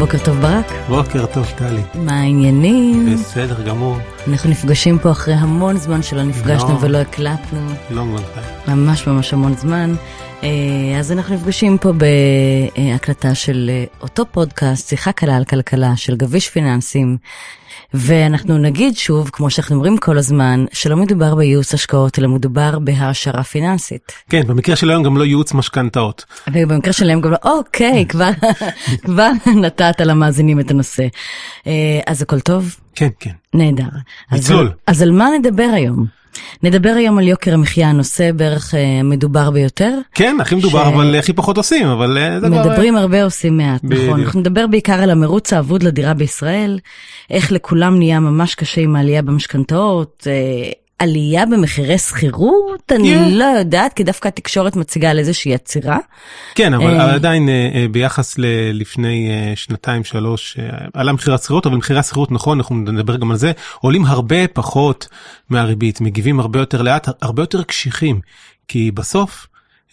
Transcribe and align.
בוקר 0.00 0.18
טוב 0.24 0.40
ברק. 0.40 0.66
בוקר 0.88 1.26
טוב 1.26 1.46
טלי. 1.56 1.82
מה 1.94 2.20
העניינים? 2.20 3.14
בסדר 3.14 3.62
גמור. 3.62 3.96
אנחנו 4.28 4.50
נפגשים 4.50 4.98
פה 4.98 5.10
אחרי 5.10 5.34
המון 5.34 5.76
זמן 5.76 6.02
שלא 6.02 6.22
נפגשנו 6.22 6.68
לא. 6.68 6.78
ולא 6.80 6.98
הקלטנו. 6.98 7.60
לא 7.90 8.04
מבין. 8.04 8.24
ממש 8.68 9.06
ממש 9.06 9.32
המון 9.32 9.54
זמן. 9.54 9.94
אה, 10.42 10.48
אז 10.98 11.12
אנחנו 11.12 11.34
נפגשים 11.34 11.78
פה 11.78 11.92
בהקלטה 11.92 13.34
של 13.34 13.70
אה, 13.72 13.84
אותו 14.02 14.24
פודקאסט, 14.32 14.88
שיחה 14.88 15.12
קלה 15.12 15.36
על 15.36 15.44
כלכלה 15.44 15.96
של 15.96 16.16
גביש 16.16 16.48
פיננסים. 16.48 17.16
ואנחנו 17.94 18.58
נגיד 18.58 18.96
שוב, 18.96 19.30
כמו 19.32 19.50
שאנחנו 19.50 19.74
אומרים 19.76 19.98
כל 19.98 20.18
הזמן, 20.18 20.64
שלא 20.72 20.96
מדובר 20.96 21.34
בייעוץ 21.34 21.74
השקעות, 21.74 22.18
אלא 22.18 22.28
מדובר 22.28 22.78
בהעשרה 22.78 23.42
פיננסית. 23.42 24.12
כן, 24.28 24.42
במקרה 24.46 24.76
של 24.76 24.90
היום 24.90 25.02
גם 25.02 25.16
לא 25.16 25.24
ייעוץ 25.24 25.52
משכנתאות. 25.54 26.24
ובמקרה 26.52 26.92
שלהם 26.92 27.20
גם 27.20 27.30
לא, 27.30 27.36
אוקיי, 27.44 28.06
כבר, 28.08 28.30
כבר 29.04 29.30
נתת 29.56 30.00
למאזינים 30.00 30.60
את 30.60 30.70
הנושא. 30.70 31.06
אה, 31.66 31.72
אז 32.06 32.22
הכל 32.22 32.40
טוב? 32.40 32.76
כן, 32.94 33.08
כן. 33.20 33.30
נהדר. 33.54 33.84
אז 34.30 34.40
נצלול. 34.40 34.66
על- 34.66 34.72
אז 34.86 35.02
על 35.02 35.10
מה 35.10 35.28
נדבר 35.38 35.70
היום? 35.74 36.19
נדבר 36.62 36.92
היום 36.96 37.18
על 37.18 37.28
יוקר 37.28 37.54
המחיה, 37.54 37.88
הנושא 37.88 38.32
בערך 38.32 38.74
אה, 38.74 38.80
המדובר 39.00 39.50
ביותר. 39.50 39.98
כן, 40.14 40.36
הכי 40.40 40.54
מדובר, 40.54 40.84
ש- 40.84 40.92
אבל 40.92 41.16
הכי 41.18 41.32
פחות 41.32 41.56
עושים, 41.56 41.86
אבל 41.86 42.18
אה, 42.18 42.40
זה 42.40 42.46
כבר... 42.46 42.60
מדברים 42.68 42.96
הרבה, 42.96 43.24
עושים 43.24 43.56
מעט, 43.56 43.80
בדיוק. 43.84 44.04
נכון. 44.08 44.20
אנחנו 44.20 44.40
נדבר 44.40 44.66
בעיקר 44.66 44.92
על 45.02 45.10
המרוץ 45.10 45.52
האבוד 45.52 45.82
לדירה 45.82 46.14
בישראל, 46.14 46.78
איך 47.30 47.52
לכולם 47.52 47.98
נהיה 47.98 48.20
ממש 48.20 48.54
קשה 48.54 48.80
עם 48.80 48.96
העלייה 48.96 49.22
במשכנתאות, 49.22 50.26
אה, 50.30 50.70
עלייה 51.00 51.46
במחירי 51.46 51.98
שכירות, 51.98 52.92
אני 52.92 53.14
כן. 53.14 53.30
לא 53.30 53.44
יודעת, 53.44 53.92
כי 53.92 54.04
דווקא 54.04 54.28
התקשורת 54.28 54.76
מציגה 54.76 55.10
על 55.10 55.18
איזושהי 55.18 55.54
עצירה. 55.54 55.98
כן, 56.54 56.74
אבל 56.74 57.00
אה, 57.00 57.14
עדיין 57.14 57.48
אה, 57.48 57.70
אה, 57.74 57.86
ביחס 57.90 58.34
ללפני 58.38 59.30
שנתיים, 59.54 60.04
שלוש, 60.04 60.56
עלה 60.94 61.12
מחיר 61.12 61.34
השכירות, 61.34 61.66
אבל 61.66 61.76
מחירי 61.76 61.98
השכירות, 61.98 62.32
נכון, 62.32 62.58
אנחנו 62.58 62.76
נדבר 62.76 63.16
גם 63.16 63.30
על 63.30 63.36
זה, 63.36 63.52
עולים 63.80 64.04
הרבה 64.04 64.48
פחות 64.48 65.08
מהריבית, 65.50 66.00
מגיבים 66.00 66.40
הרבה 66.40 66.58
יותר 66.58 66.82
לאט, 66.82 67.08
הרבה 67.22 67.42
יותר 67.42 67.62
קשיחים, 67.62 68.20
כי 68.68 68.90
בסוף... 68.90 69.46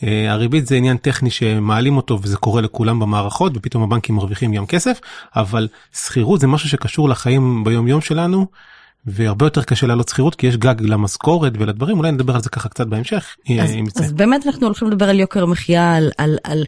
אה, 0.03 0.31
הריבית 0.31 0.67
זה 0.67 0.75
עניין 0.75 0.97
טכני 0.97 1.29
שמעלים 1.29 1.97
אותו 1.97 2.19
וזה 2.21 2.37
קורה 2.37 2.61
לכולם 2.61 2.99
במערכות 2.99 3.51
ופתאום 3.55 3.83
הבנקים 3.83 4.15
מרוויחים 4.15 4.53
גם 4.53 4.65
כסף 4.65 4.99
אבל 5.35 5.67
שכירות 5.93 6.39
זה 6.39 6.47
משהו 6.47 6.69
שקשור 6.69 7.09
לחיים 7.09 7.63
ביום 7.63 7.87
יום 7.87 8.01
שלנו 8.01 8.47
והרבה 9.07 9.45
יותר 9.45 9.63
קשה 9.63 9.87
לעלות 9.87 10.09
שכירות 10.09 10.35
כי 10.35 10.47
יש 10.47 10.57
גג 10.57 10.75
למשכורת 10.79 11.53
ולדברים 11.59 11.97
אולי 11.97 12.11
נדבר 12.11 12.35
על 12.35 12.41
זה 12.41 12.49
ככה 12.49 12.69
קצת 12.69 12.87
בהמשך 12.87 13.35
אז. 13.61 13.75
אז 13.95 14.13
באמת 14.13 14.47
אנחנו 14.47 14.65
הולכים 14.65 14.87
לדבר 14.87 15.09
על 15.09 15.19
יוקר 15.19 15.43
המחיה, 15.43 15.95
על, 15.95 16.11
על, 16.17 16.37
על 16.43 16.63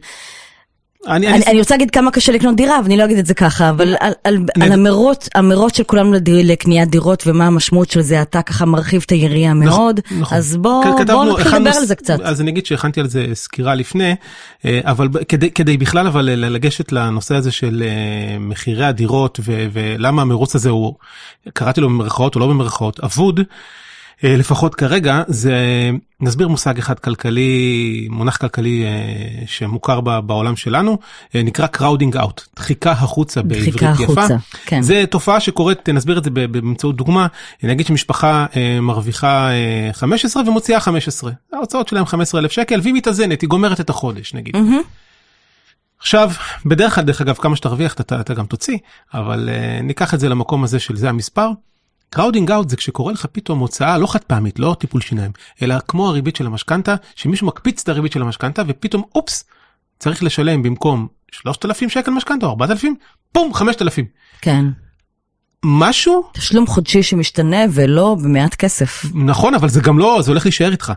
אני, 1.08 1.28
אני, 1.28 1.44
אני 1.46 1.58
רוצה 1.58 1.74
להגיד 1.74 1.90
כמה 1.90 2.10
קשה 2.10 2.32
לקנות 2.32 2.56
דירה, 2.56 2.78
אבל 2.78 2.84
אני 2.86 2.96
לא 2.96 3.04
אגיד 3.04 3.18
את 3.18 3.26
זה 3.26 3.34
ככה, 3.34 3.70
אבל 3.70 3.94
על, 4.00 4.12
על, 4.24 4.38
על 4.62 4.72
המרוץ, 4.72 5.28
המרוץ 5.34 5.76
של 5.76 5.84
כולנו 5.84 6.12
לדיר, 6.12 6.46
לקניית 6.52 6.88
דירות 6.90 7.22
ומה 7.26 7.46
המשמעות 7.46 7.90
של 7.90 8.00
זה, 8.00 8.22
אתה 8.22 8.42
ככה 8.42 8.64
מרחיב 8.64 9.02
את 9.06 9.10
היריעה 9.10 9.54
מאוד, 9.54 10.00
נכון. 10.20 10.38
אז 10.38 10.56
בוא, 10.56 10.84
כ- 10.84 10.86
בוא 10.86 10.98
כתבנו- 11.00 11.24
נתחיל 11.38 11.54
לדבר 11.56 11.70
על 11.70 11.84
זה 11.84 11.94
קצת. 11.94 12.20
אז 12.22 12.40
אני 12.40 12.50
אגיד 12.50 12.66
שהכנתי 12.66 13.00
על 13.00 13.08
זה 13.08 13.26
סקירה 13.34 13.74
לפני, 13.74 14.14
אה, 14.64 14.80
אבל 14.84 15.08
כדי, 15.28 15.50
כדי 15.50 15.76
בכלל 15.76 16.06
אבל 16.06 16.22
לגשת 16.24 16.92
לנושא 16.92 17.34
הזה 17.34 17.50
של 17.52 17.82
אה, 17.86 18.38
מחירי 18.38 18.84
הדירות 18.86 19.40
ולמה 19.44 20.22
המרוץ 20.22 20.54
הזה 20.54 20.70
הוא, 20.70 20.94
קראתי 21.52 21.80
לו 21.80 21.88
במרכאות 21.88 22.34
או 22.34 22.40
לא 22.40 22.46
במרכאות, 22.46 23.00
אבוד. 23.00 23.40
אה, 24.24 24.36
לפחות 24.36 24.74
כרגע 24.74 25.22
זה 25.28 25.54
נסביר 26.20 26.48
מושג 26.48 26.78
אחד 26.78 26.98
כלכלי 26.98 28.08
מונח 28.10 28.36
כלכלי 28.36 28.84
אה, 28.84 29.46
שמוכר 29.46 30.00
בעולם 30.00 30.56
שלנו 30.56 30.98
אה, 31.34 31.42
נקרא 31.42 31.66
crowding 31.76 32.14
out 32.14 32.40
דחיקה 32.56 32.92
החוצה 32.92 33.42
בעברית 33.42 33.74
דחיקה 33.74 33.92
יפה. 34.02 34.04
החוצה, 34.04 34.36
כן. 34.66 34.82
זה 34.82 35.04
תופעה 35.10 35.40
שקורית 35.40 35.88
נסביר 35.88 36.18
את 36.18 36.24
זה 36.24 36.30
באמצעות 36.30 36.96
דוגמה 36.96 37.26
נגיד 37.62 37.86
שמשפחה 37.86 38.46
מרוויחה 38.82 39.50
אה, 39.50 39.90
15 39.92 40.42
ומוציאה 40.46 40.80
15 40.80 41.32
ההוצאות 41.52 41.88
שלהם 41.88 42.06
15 42.06 42.40
אלף 42.40 42.52
שקל 42.52 42.80
והיא 42.82 42.94
מתאזנת 42.94 43.40
היא 43.40 43.48
גומרת 43.48 43.80
את 43.80 43.90
החודש 43.90 44.34
נגיד. 44.34 44.56
מהמם. 44.56 44.82
עכשיו 46.00 46.30
בדרך 46.66 46.94
כלל 46.94 47.04
דרך 47.04 47.20
אגב 47.20 47.34
כמה 47.34 47.56
שתרוויח 47.56 47.94
אתה, 48.00 48.20
אתה 48.20 48.34
גם 48.34 48.46
תוציא 48.46 48.78
אבל 49.14 49.48
uh, 49.48 49.82
ניקח 49.82 50.14
את 50.14 50.20
זה 50.20 50.28
למקום 50.28 50.64
הזה 50.64 50.78
של 50.78 50.96
זה 50.96 51.08
המספר. 51.08 51.50
crowding 52.10 52.50
out 52.50 52.68
זה 52.68 52.76
כשקורה 52.76 53.12
לך 53.12 53.26
פתאום 53.32 53.58
הוצאה 53.58 53.98
לא 53.98 54.06
חד 54.06 54.24
פעמית 54.24 54.58
לא 54.58 54.76
טיפול 54.78 55.00
שיניים 55.00 55.32
אלא 55.62 55.76
כמו 55.88 56.08
הריבית 56.08 56.36
של 56.36 56.46
המשכנתה 56.46 56.94
שמישהו 57.16 57.46
מקפיץ 57.46 57.82
את 57.82 57.88
הריבית 57.88 58.12
של 58.12 58.22
המשכנתה 58.22 58.62
ופתאום 58.68 59.02
אופס 59.14 59.44
צריך 59.98 60.22
לשלם 60.22 60.62
במקום 60.62 61.08
3,000 61.32 61.88
שקל 61.88 62.10
משכנתה 62.10 62.46
או 62.46 62.50
4,000 62.50 62.94
פום 63.32 63.54
5,000 63.54 64.06
כן, 64.40 64.64
משהו 65.64 66.30
תשלום 66.32 66.66
חודשי 66.66 67.02
שמשתנה 67.02 67.58
ולא 67.70 68.16
במעט 68.22 68.54
כסף. 68.54 69.04
נכון 69.14 69.54
אבל 69.54 69.68
זה 69.68 69.80
גם 69.80 69.98
לא 69.98 70.22
זה 70.22 70.30
הולך 70.30 70.44
להישאר 70.44 70.72
איתך. 70.72 70.92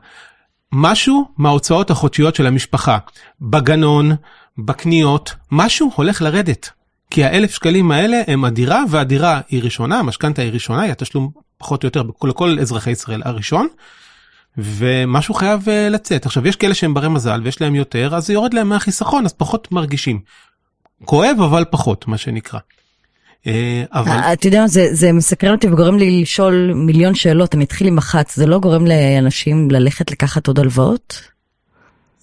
משהו 0.71 1.27
מההוצאות 1.37 1.91
החודשיות 1.91 2.35
של 2.35 2.47
המשפחה 2.47 2.97
בגנון 3.41 4.11
בקניות 4.57 5.35
משהו 5.51 5.91
הולך 5.95 6.21
לרדת. 6.21 6.69
כי 7.13 7.23
האלף 7.23 7.51
שקלים 7.51 7.91
האלה 7.91 8.21
הם 8.27 8.45
הדירה 8.45 8.83
והדירה 8.89 9.41
היא 9.49 9.63
ראשונה 9.63 9.99
המשכנתה 9.99 10.41
היא 10.41 10.51
ראשונה 10.51 10.81
היא 10.81 10.91
התשלום 10.91 11.29
פחות 11.57 11.83
או 11.83 11.87
יותר 11.87 12.03
בכל- 12.03 12.27
לכל 12.27 12.57
אזרחי 12.59 12.91
ישראל 12.91 13.21
הראשון. 13.25 13.67
ומשהו 14.57 15.33
חייב 15.33 15.69
אה, 15.69 15.89
לצאת 15.89 16.25
עכשיו 16.25 16.47
יש 16.47 16.55
כאלה 16.55 16.73
שהם 16.73 16.93
ברי 16.93 17.09
מזל 17.09 17.41
ויש 17.43 17.61
להם 17.61 17.75
יותר 17.75 18.15
אז 18.15 18.25
זה 18.27 18.33
יורד 18.33 18.53
להם 18.53 18.69
מהחיסכון 18.69 19.25
אז 19.25 19.33
פחות 19.33 19.71
מרגישים. 19.71 20.19
כואב 21.05 21.37
אבל 21.43 21.65
פחות 21.69 22.07
מה 22.07 22.17
שנקרא. 22.17 22.59
אה, 23.47 23.83
אבל 23.93 24.11
אה, 24.11 24.33
אתה 24.33 24.47
יודע 24.47 24.67
זה, 24.67 24.87
זה 24.91 25.11
מסקרן 25.11 25.51
אותי 25.51 25.67
וגורם 25.67 25.97
לי 25.97 26.21
לשאול 26.21 26.71
מיליון 26.75 27.15
שאלות, 27.15 27.55
אני 27.55 27.63
אתחיל 27.63 27.87
עם 27.87 27.97
אחת, 27.97 28.29
זה 28.29 28.45
לא 28.45 28.59
גורם 28.59 28.85
לאנשים 28.87 29.71
ללכת 29.71 30.11
לקחת 30.11 30.47
עוד 30.47 30.59
הלוואות? 30.59 31.32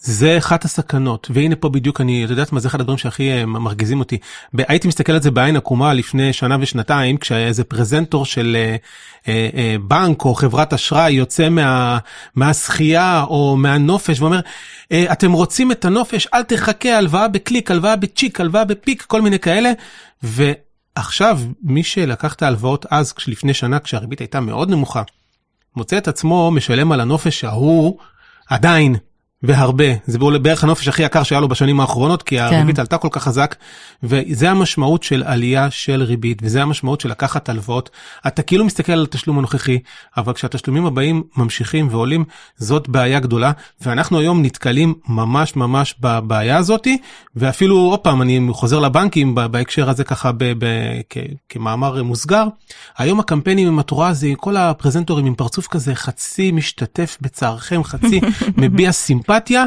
זה 0.02 0.38
אחת 0.38 0.64
הסכנות 0.64 1.30
והנה 1.30 1.56
פה 1.56 1.68
בדיוק 1.68 2.00
אני 2.00 2.24
את 2.24 2.30
יודעת 2.30 2.52
מה 2.52 2.60
זה 2.60 2.68
אחד 2.68 2.80
הדברים 2.80 2.98
שהכי 2.98 3.30
אה, 3.30 3.46
מרגיזים 3.46 4.00
אותי 4.00 4.18
הייתי 4.58 4.88
מסתכל 4.88 5.12
על 5.12 5.22
זה 5.22 5.30
בעין 5.30 5.56
עקומה 5.56 5.94
לפני 5.94 6.32
שנה 6.32 6.56
ושנתיים 6.60 7.16
כשהיה 7.16 7.46
איזה 7.46 7.64
פרזנטור 7.64 8.26
של 8.26 8.56
אה, 8.56 8.76
אה, 9.28 9.48
אה, 9.54 9.76
בנק 9.88 10.24
או 10.24 10.34
חברת 10.34 10.72
אשראי 10.72 11.12
יוצא 11.12 11.48
מה, 11.48 11.98
מהשחייה 12.34 13.22
או 13.22 13.56
מהנופש 13.56 14.20
ואומר 14.20 14.40
אה, 14.92 15.12
אתם 15.12 15.32
רוצים 15.32 15.72
את 15.72 15.84
הנופש 15.84 16.26
אל 16.34 16.42
תחכה 16.42 16.96
הלוואה 16.96 17.28
בקליק 17.28 17.70
הלוואה 17.70 17.96
בצ'יק 17.96 18.40
הלוואה 18.40 18.64
בפיק 18.64 19.02
כל 19.02 19.22
מיני 19.22 19.38
כאלה. 19.38 19.72
ועכשיו 20.22 21.40
מי 21.62 21.82
שלקח 21.82 22.34
את 22.34 22.42
ההלוואות 22.42 22.86
אז 22.90 23.14
לפני 23.26 23.54
שנה 23.54 23.78
כשהריבית 23.78 24.20
הייתה 24.20 24.40
מאוד 24.40 24.70
נמוכה 24.70 25.02
מוצא 25.76 25.98
את 25.98 26.08
עצמו 26.08 26.50
משלם 26.50 26.92
על 26.92 27.00
הנופש 27.00 27.44
ההוא 27.44 27.98
עדיין 28.48 28.96
והרבה. 29.42 29.84
זה 30.06 30.18
בערך 30.18 30.64
הנופש 30.64 30.88
הכי 30.88 31.02
יקר 31.02 31.22
שהיה 31.22 31.40
לו 31.40 31.48
בשנים 31.48 31.80
האחרונות 31.80 32.22
כי 32.22 32.40
הריבית 32.40 32.78
עלתה 32.78 32.98
כל 32.98 33.08
כך 33.10 33.22
חזק 33.22 33.54
וזה 34.02 34.50
המשמעות 34.50 35.02
של 35.02 35.22
עלייה 35.26 35.70
של 35.70 36.02
ריבית 36.02 36.38
וזה 36.42 36.62
המשמעות 36.62 37.00
של 37.00 37.08
לקחת 37.10 37.48
הלוואות. 37.48 37.90
אתה 38.26 38.42
כאילו 38.42 38.64
מסתכל 38.64 38.92
על 38.92 39.02
התשלום 39.02 39.38
הנוכחי 39.38 39.78
אבל 40.16 40.32
כשהתשלומים 40.32 40.86
הבאים 40.86 41.22
ממשיכים 41.36 41.88
ועולים 41.90 42.24
זאת 42.56 42.88
בעיה 42.88 43.20
גדולה 43.20 43.52
ואנחנו 43.80 44.18
היום 44.18 44.42
נתקלים 44.42 44.94
ממש 45.08 45.56
ממש 45.56 45.94
בבעיה 46.00 46.56
הזאתי 46.56 46.98
ואפילו 47.36 47.76
עוד 47.76 47.98
פעם 48.00 48.22
אני 48.22 48.40
חוזר 48.52 48.78
לבנקים 48.78 49.34
בהקשר 49.34 49.90
הזה 49.90 50.04
ככה 50.04 50.32
ב- 50.32 50.44
ב- 50.58 51.00
כ- 51.10 51.18
כמאמר 51.48 52.02
מוסגר. 52.02 52.44
היום 52.98 53.20
הקמפיינים 53.20 53.68
עם 53.68 53.78
התורה 53.78 54.08
הזה 54.08 54.28
כל 54.36 54.56
הפרזנטורים 54.56 55.26
עם 55.26 55.34
פרצוף 55.34 55.66
כזה 55.66 55.94
חצי 55.94 56.52
משתתף 56.52 57.16
בצערכם 57.20 57.84
חצי 57.84 58.20
מביע 58.56 58.92
סימפתיה. 59.30 59.64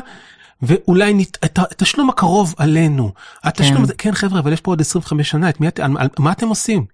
ואולי 0.65 1.13
נת... 1.13 1.37
את 1.45 1.59
התשלום 1.59 2.09
הקרוב 2.09 2.55
עלינו. 2.57 3.11
התשלום 3.43 3.77
כן. 3.77 3.83
הזה, 3.83 3.93
כן 3.93 4.11
חבר'ה, 4.11 4.39
אבל 4.39 4.53
יש 4.53 4.61
פה 4.61 4.71
עוד 4.71 4.81
25 4.81 5.29
שנה, 5.29 5.49
את 5.49 5.59
מי 5.59 5.67
את... 5.67 5.79
על... 5.79 6.07
מה 6.19 6.31
אתם 6.31 6.47
עושים? 6.47 6.85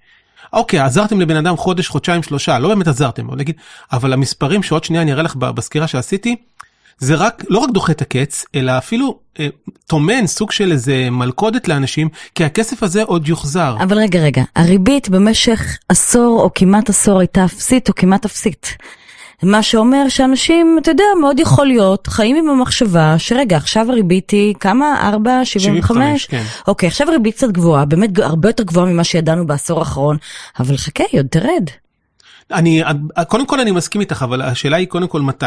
אוקיי, 0.54 0.80
עזרתם 0.80 1.22
לבן 1.22 1.36
אדם 1.36 1.58
חודש, 1.58 1.88
חודשיים, 1.88 2.24
שלושה, 2.24 2.60
לא 2.60 2.70
באמת 2.70 2.88
עזרתם, 2.88 3.28
אבל 3.28 3.38
נגיד, 3.38 3.56
אבל 3.92 4.14
המספרים 4.14 4.64
שעוד 4.64 4.84
שנייה 4.84 5.02
אני 5.02 5.14
אראה 5.14 5.24
לך 5.24 5.36
בסקירה 5.36 5.88
שעשיתי, 5.88 6.36
זה 6.98 7.16
רק, 7.16 7.44
לא 7.50 7.60
רק 7.60 7.70
דוחה 7.70 7.92
את 7.92 8.02
הקץ, 8.02 8.46
אלא 8.56 8.78
אפילו 8.78 9.20
אה, 9.40 9.48
טומן 9.88 10.28
סוג 10.28 10.52
של 10.52 10.72
איזה 10.72 11.10
מלכודת 11.10 11.68
לאנשים, 11.68 12.10
כי 12.36 12.46
הכסף 12.46 12.84
הזה 12.84 13.04
עוד 13.04 13.28
יוחזר. 13.28 13.78
אבל 13.84 13.98
רגע, 13.98 14.20
רגע, 14.20 14.44
הריבית 14.56 15.10
במשך 15.10 15.78
עשור 15.90 16.42
או 16.42 16.50
כמעט 16.56 16.90
עשור 16.90 17.20
הייתה 17.20 17.46
אפסית 17.46 17.90
או 17.90 17.96
כמעט 17.96 18.26
אפסית. 18.26 18.78
מה 19.44 19.64
שאומר 19.64 20.10
שאנשים, 20.10 20.78
אתה 20.82 20.92
יודע, 20.92 21.04
מאוד 21.22 21.40
יכול 21.40 21.68
להיות, 21.68 22.08
חיים 22.08 22.36
עם 22.36 22.50
המחשבה 22.50 23.16
שרגע, 23.18 23.58
עכשיו 23.58 23.92
הריבית 23.92 24.30
היא 24.30 24.56
כמה? 24.60 25.12
4.75? 25.44 25.46
75, 25.46 26.26
כן. 26.26 26.44
אוקיי, 26.68 26.88
עכשיו 26.88 27.10
הריבית 27.10 27.36
קצת 27.36 27.50
גבוהה, 27.50 27.86
באמת 27.86 28.20
הרבה 28.20 28.50
יותר 28.50 28.64
גבוהה 28.64 28.86
ממה 28.86 29.04
שידענו 29.04 29.48
בעשור 29.48 29.80
האחרון, 29.80 30.18
אבל 30.60 30.78
חכה, 30.78 31.04
היא 31.12 31.20
עוד 31.20 31.28
תרד. 31.28 31.70
אני, 32.52 32.84
קודם 33.28 33.46
כל 33.46 33.60
אני 33.60 33.72
מסכים 33.72 34.02
איתך, 34.02 34.22
אבל 34.24 34.42
השאלה 34.42 34.78
היא 34.78 34.88
קודם 34.88 35.08
כל 35.08 35.22
מתי. 35.22 35.46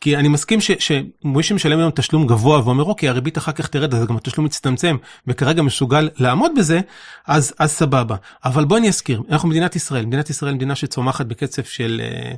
כי 0.00 0.16
אני 0.16 0.28
מסכים 0.28 0.60
שמי 0.60 1.42
שמשלם 1.42 1.78
היום 1.78 1.90
תשלום 1.90 2.26
גבוה 2.26 2.60
ואומר, 2.64 2.84
אוקיי, 2.84 3.08
הריבית 3.08 3.38
אחר 3.38 3.52
כך 3.52 3.66
תרד, 3.66 3.94
אז 3.94 4.06
גם 4.06 4.16
התשלום 4.16 4.46
מצטמצם, 4.46 4.96
וכרגע 5.26 5.62
מסוגל 5.62 6.08
לעמוד 6.18 6.52
בזה, 6.58 6.80
אז, 7.26 7.54
אז 7.58 7.70
סבבה. 7.70 8.16
אבל 8.44 8.64
בואי 8.64 8.80
אני 8.80 8.88
אזכיר, 8.88 9.22
אנחנו 9.30 9.48
מדינת 9.48 9.76
ישראל, 9.76 10.06
מדינת 10.06 10.30
ישראל 10.30 10.54
מדינה 10.54 10.74
שצומחת 10.74 11.26
בקצב 11.26 11.62
של... 11.62 12.00
אה, 12.04 12.34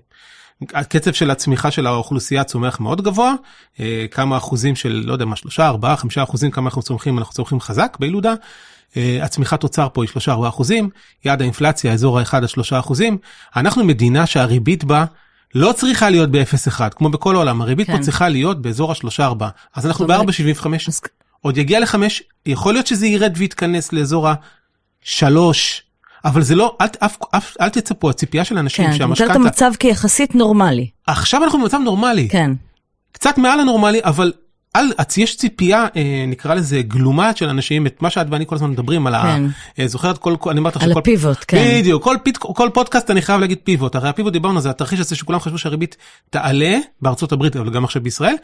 הקצב 0.74 1.12
של 1.12 1.30
הצמיחה 1.30 1.70
של 1.70 1.86
האוכלוסייה 1.86 2.44
צומח 2.44 2.80
מאוד 2.80 3.02
גבוה, 3.02 3.34
אה, 3.80 4.06
כמה 4.10 4.36
אחוזים 4.36 4.76
של, 4.76 5.02
לא 5.06 5.12
יודע 5.12 5.24
מה, 5.24 5.36
שלושה, 5.36 5.66
ארבעה, 5.66 5.96
חמישה 5.96 6.22
אחוזים, 6.22 6.50
כמה 6.50 6.68
אנחנו 6.68 6.82
צומחים, 6.82 7.18
אנחנו 7.18 7.34
צומחים 7.34 7.60
חזק 7.60 7.96
בילודה. 8.00 8.34
אה, 8.96 9.18
הצמיחת 9.22 9.60
תוצר 9.60 9.88
פה 9.92 10.04
היא 10.04 10.10
3-4 10.10 10.48
אחוזים, 10.48 10.90
יעד 11.24 11.40
האינפלציה 11.40 11.92
אזור 11.92 12.18
ה-1 12.18 12.36
עד 12.36 12.46
3 12.46 12.72
אחוזים. 12.72 13.18
אנחנו 13.56 13.84
מדינה 13.84 14.26
שהריבית 14.26 14.84
בה 14.84 15.04
לא 15.54 15.72
צריכה 15.72 16.10
להיות 16.10 16.30
ב-0-1, 16.30 16.80
כמו 16.96 17.08
בכל 17.08 17.34
העולם, 17.34 17.62
הריבית 17.62 17.86
כן. 17.86 17.96
פה 17.96 18.02
צריכה 18.02 18.28
להיות 18.28 18.62
באזור 18.62 18.92
ה-3-4. 18.92 19.44
אז 19.74 19.86
אנחנו 19.86 20.06
ב-4.75, 20.06 20.66
אז... 20.88 21.00
עוד 21.40 21.58
יגיע 21.58 21.80
ל-5, 21.80 21.94
יכול 22.46 22.72
להיות 22.72 22.86
שזה 22.86 23.06
ירד 23.06 23.32
ויתכנס 23.36 23.92
לאזור 23.92 24.28
ה-3. 24.28 25.24
אבל 26.25 26.43
זה 26.43 26.55
לא, 26.55 26.76
אל, 27.61 27.69
תצפו, 27.69 28.11
הציפייה 28.11 28.44
של 28.44 28.59
אנשים 28.59 28.87
כן, 28.87 28.97
שהמשכנתה... 28.97 29.32
כן, 29.32 29.41
את 29.41 29.47
המצב 29.47 29.73
כיחסית 29.79 30.35
נורמלי. 30.35 30.88
עכשיו 31.06 31.44
אנחנו 31.44 31.59
במצב 31.59 31.79
נורמלי. 31.85 32.29
כן. 32.29 32.50
קצת 33.12 33.38
מעל 33.38 33.61
הנורמלי, 33.61 34.00
אבל 34.05 34.32
יש 35.17 35.37
ציפייה, 35.37 35.87
אה, 35.97 36.25
נקרא 36.29 36.55
לזה 36.55 36.82
גלומה 36.82 37.31
של 37.37 37.49
אנשים, 37.49 37.87
את 37.87 38.03
מה 38.03 38.11
שאת 38.11 38.26
ואני 38.31 38.47
כל 38.47 38.55
הזמן 38.55 38.71
מדברים 38.71 39.06
על 39.06 39.12
כן. 39.23 39.47
ה... 39.79 39.82
אה, 39.82 39.88
זוכרת 39.88 40.19
כל, 40.19 40.35
אני 40.50 40.59
אומרת 40.59 40.76
לך 40.76 40.82
על 40.82 40.93
הפיבוט, 40.93 41.44
כן. 41.49 41.79
בדיוק, 41.79 42.09
כל, 42.38 42.69
פודקאסט 42.75 43.11
אני 43.11 43.23
חייב 43.23 43.41
להגיד 43.41 43.59
פיבוט, 43.65 43.94
הרי 43.94 44.09
הפיבוט 44.09 44.32
דיברנו 44.32 44.56
על 44.56 44.62
זה, 44.62 44.71
התרחיש 44.71 45.00
הזה 45.00 45.17
שכולם 45.17 45.41
חשבו 45.41 45.59
שהריבית 45.59 45.97
תעלה 46.31 46.79
בארצות 47.03 47.32
הברית, 47.32 47.56
אבל 47.56 47.71
גם 47.71 47.85
עכשיו 47.85 48.03
בישראל, 48.03 48.35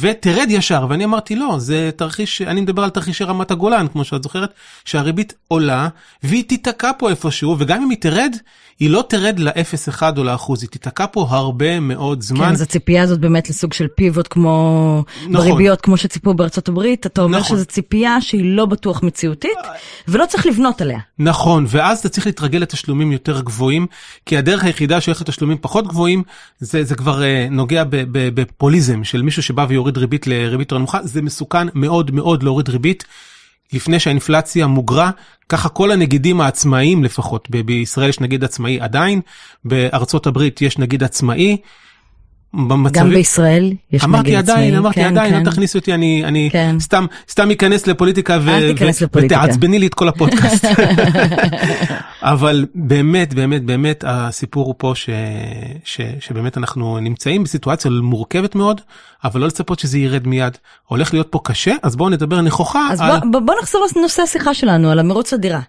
ותרד 0.00 0.46
ישר, 0.48 0.86
ואני 0.90 1.04
אמרתי 1.04 1.36
לא, 1.36 1.54
זה 1.58 1.90
תרחיש, 1.96 2.42
אני 2.42 2.60
מדבר 2.60 2.82
על 2.82 2.90
תרחישי 2.90 3.24
רמת 3.24 3.50
הגולן, 3.50 3.86
כמו 3.88 4.04
שאת 4.04 4.22
זוכרת, 4.22 4.50
שהריבית 4.84 5.34
עולה, 5.48 5.88
והיא 6.22 6.44
תיתקע 6.44 6.90
פה 6.98 7.10
איפשהו, 7.10 7.56
וגם 7.58 7.82
אם 7.82 7.90
היא 7.90 7.98
תרד, 8.00 8.36
היא 8.80 8.90
לא 8.90 9.04
תרד 9.08 9.38
ל-0.1 9.38 10.02
או 10.16 10.24
לאחוז, 10.24 10.62
היא 10.62 10.70
תיתקע 10.70 11.04
פה 11.12 11.26
הרבה 11.30 11.80
מאוד 11.80 12.22
זמן. 12.22 12.46
כן, 12.46 12.52
אז 12.52 12.60
הציפייה 12.60 13.02
הזאת 13.02 13.20
באמת 13.20 13.50
לסוג 13.50 13.72
של 13.72 13.86
פיבוט 13.96 14.26
כמו 14.30 15.04
נכון. 15.46 15.56
בריביות, 15.56 15.80
כמו 15.80 15.96
שציפו 15.96 16.34
בארצות 16.34 16.68
הברית, 16.68 17.06
אתה 17.06 17.22
אומר 17.22 17.38
נכון. 17.38 17.56
שזו 17.56 17.66
ציפייה 17.66 18.20
שהיא 18.20 18.56
לא 18.56 18.66
בטוח 18.66 19.02
מציאותית, 19.02 19.58
ולא 20.08 20.24
צריך 20.26 20.46
לבנות 20.46 20.80
עליה. 20.80 20.98
נכון, 21.18 21.66
ואז 21.68 21.98
אתה 21.98 22.08
צריך 22.08 22.26
להתרגל 22.26 22.58
לתשלומים 22.58 23.12
יותר 23.12 23.40
גבוהים, 23.40 23.86
כי 24.26 24.36
הדרך 24.36 24.64
היחידה 24.64 25.00
שהולכת 25.00 25.28
לתשלומים 25.28 25.58
פחות 25.60 25.86
גבוהים, 25.86 26.22
זה, 26.58 26.84
זה 26.84 26.94
כבר 26.94 27.20
uh, 27.20 27.50
נוגע 27.50 27.82
בפוליזם 28.10 29.04
של 29.04 29.22
מישהו 29.22 29.42
שבא 29.42 29.66
ויוריד 29.68 29.98
ריבית 29.98 30.26
לריבית 30.26 30.72
נמוכה, 30.72 30.98
זה 31.02 31.22
מסוכן 31.22 31.66
מאוד 31.74 32.10
מאוד 32.10 32.42
להוריד 32.42 32.68
ריבית. 32.68 33.04
לפני 33.72 34.00
שהאינפלציה 34.00 34.66
מוגרה, 34.66 35.10
ככה 35.48 35.68
כל 35.68 35.90
הנגידים 35.90 36.40
העצמאיים 36.40 37.04
לפחות, 37.04 37.48
בישראל 37.50 38.08
יש 38.08 38.20
נגיד 38.20 38.44
עצמאי 38.44 38.80
עדיין, 38.80 39.20
בארצות 39.64 40.26
הברית 40.26 40.62
יש 40.62 40.78
נגיד 40.78 41.02
עצמאי. 41.02 41.56
במצבים... 42.56 43.02
גם 43.02 43.10
בישראל 43.10 43.72
יש. 43.92 44.04
אמרתי 44.04 44.36
עדיין, 44.36 44.74
אמרתי 44.74 44.94
כן, 44.94 45.06
עדיין, 45.06 45.32
כן. 45.32 45.38
אל 45.38 45.44
תכניסי 45.44 45.78
אותי, 45.78 45.94
אני, 45.94 46.24
אני 46.24 46.48
כן. 46.52 46.76
סתם, 46.80 47.06
סתם 47.30 47.50
אכנס 47.50 47.86
לפוליטיקה, 47.86 48.38
ו... 48.42 48.50
ותעצבני 49.12 49.78
לי 49.78 49.86
את 49.86 49.94
כל 49.94 50.08
הפודקאסט. 50.08 50.64
אבל 52.22 52.66
באמת, 52.74 53.34
באמת, 53.34 53.64
באמת, 53.64 54.04
הסיפור 54.06 54.66
הוא 54.66 54.74
פה 54.78 54.92
ש... 54.94 55.10
ש... 55.84 56.00
שבאמת 56.20 56.58
אנחנו 56.58 56.98
נמצאים 57.00 57.44
בסיטואציה 57.44 57.90
מורכבת 57.90 58.54
מאוד, 58.54 58.80
אבל 59.24 59.40
לא 59.40 59.46
לצפות 59.46 59.78
שזה 59.78 59.98
ירד 59.98 60.26
מיד. 60.26 60.56
הולך 60.86 61.12
להיות 61.12 61.26
פה 61.30 61.40
קשה, 61.44 61.74
אז 61.82 61.96
בואו 61.96 62.08
נדבר 62.08 62.40
נכוחה. 62.40 62.88
אז 62.92 63.00
על... 63.00 63.20
בוא, 63.32 63.40
בוא 63.40 63.54
נחזור 63.62 63.86
לנושא 63.96 64.22
השיחה 64.22 64.54
שלנו, 64.54 64.90
על 64.90 64.98
המרוץ 64.98 65.32
לדירה. 65.32 65.60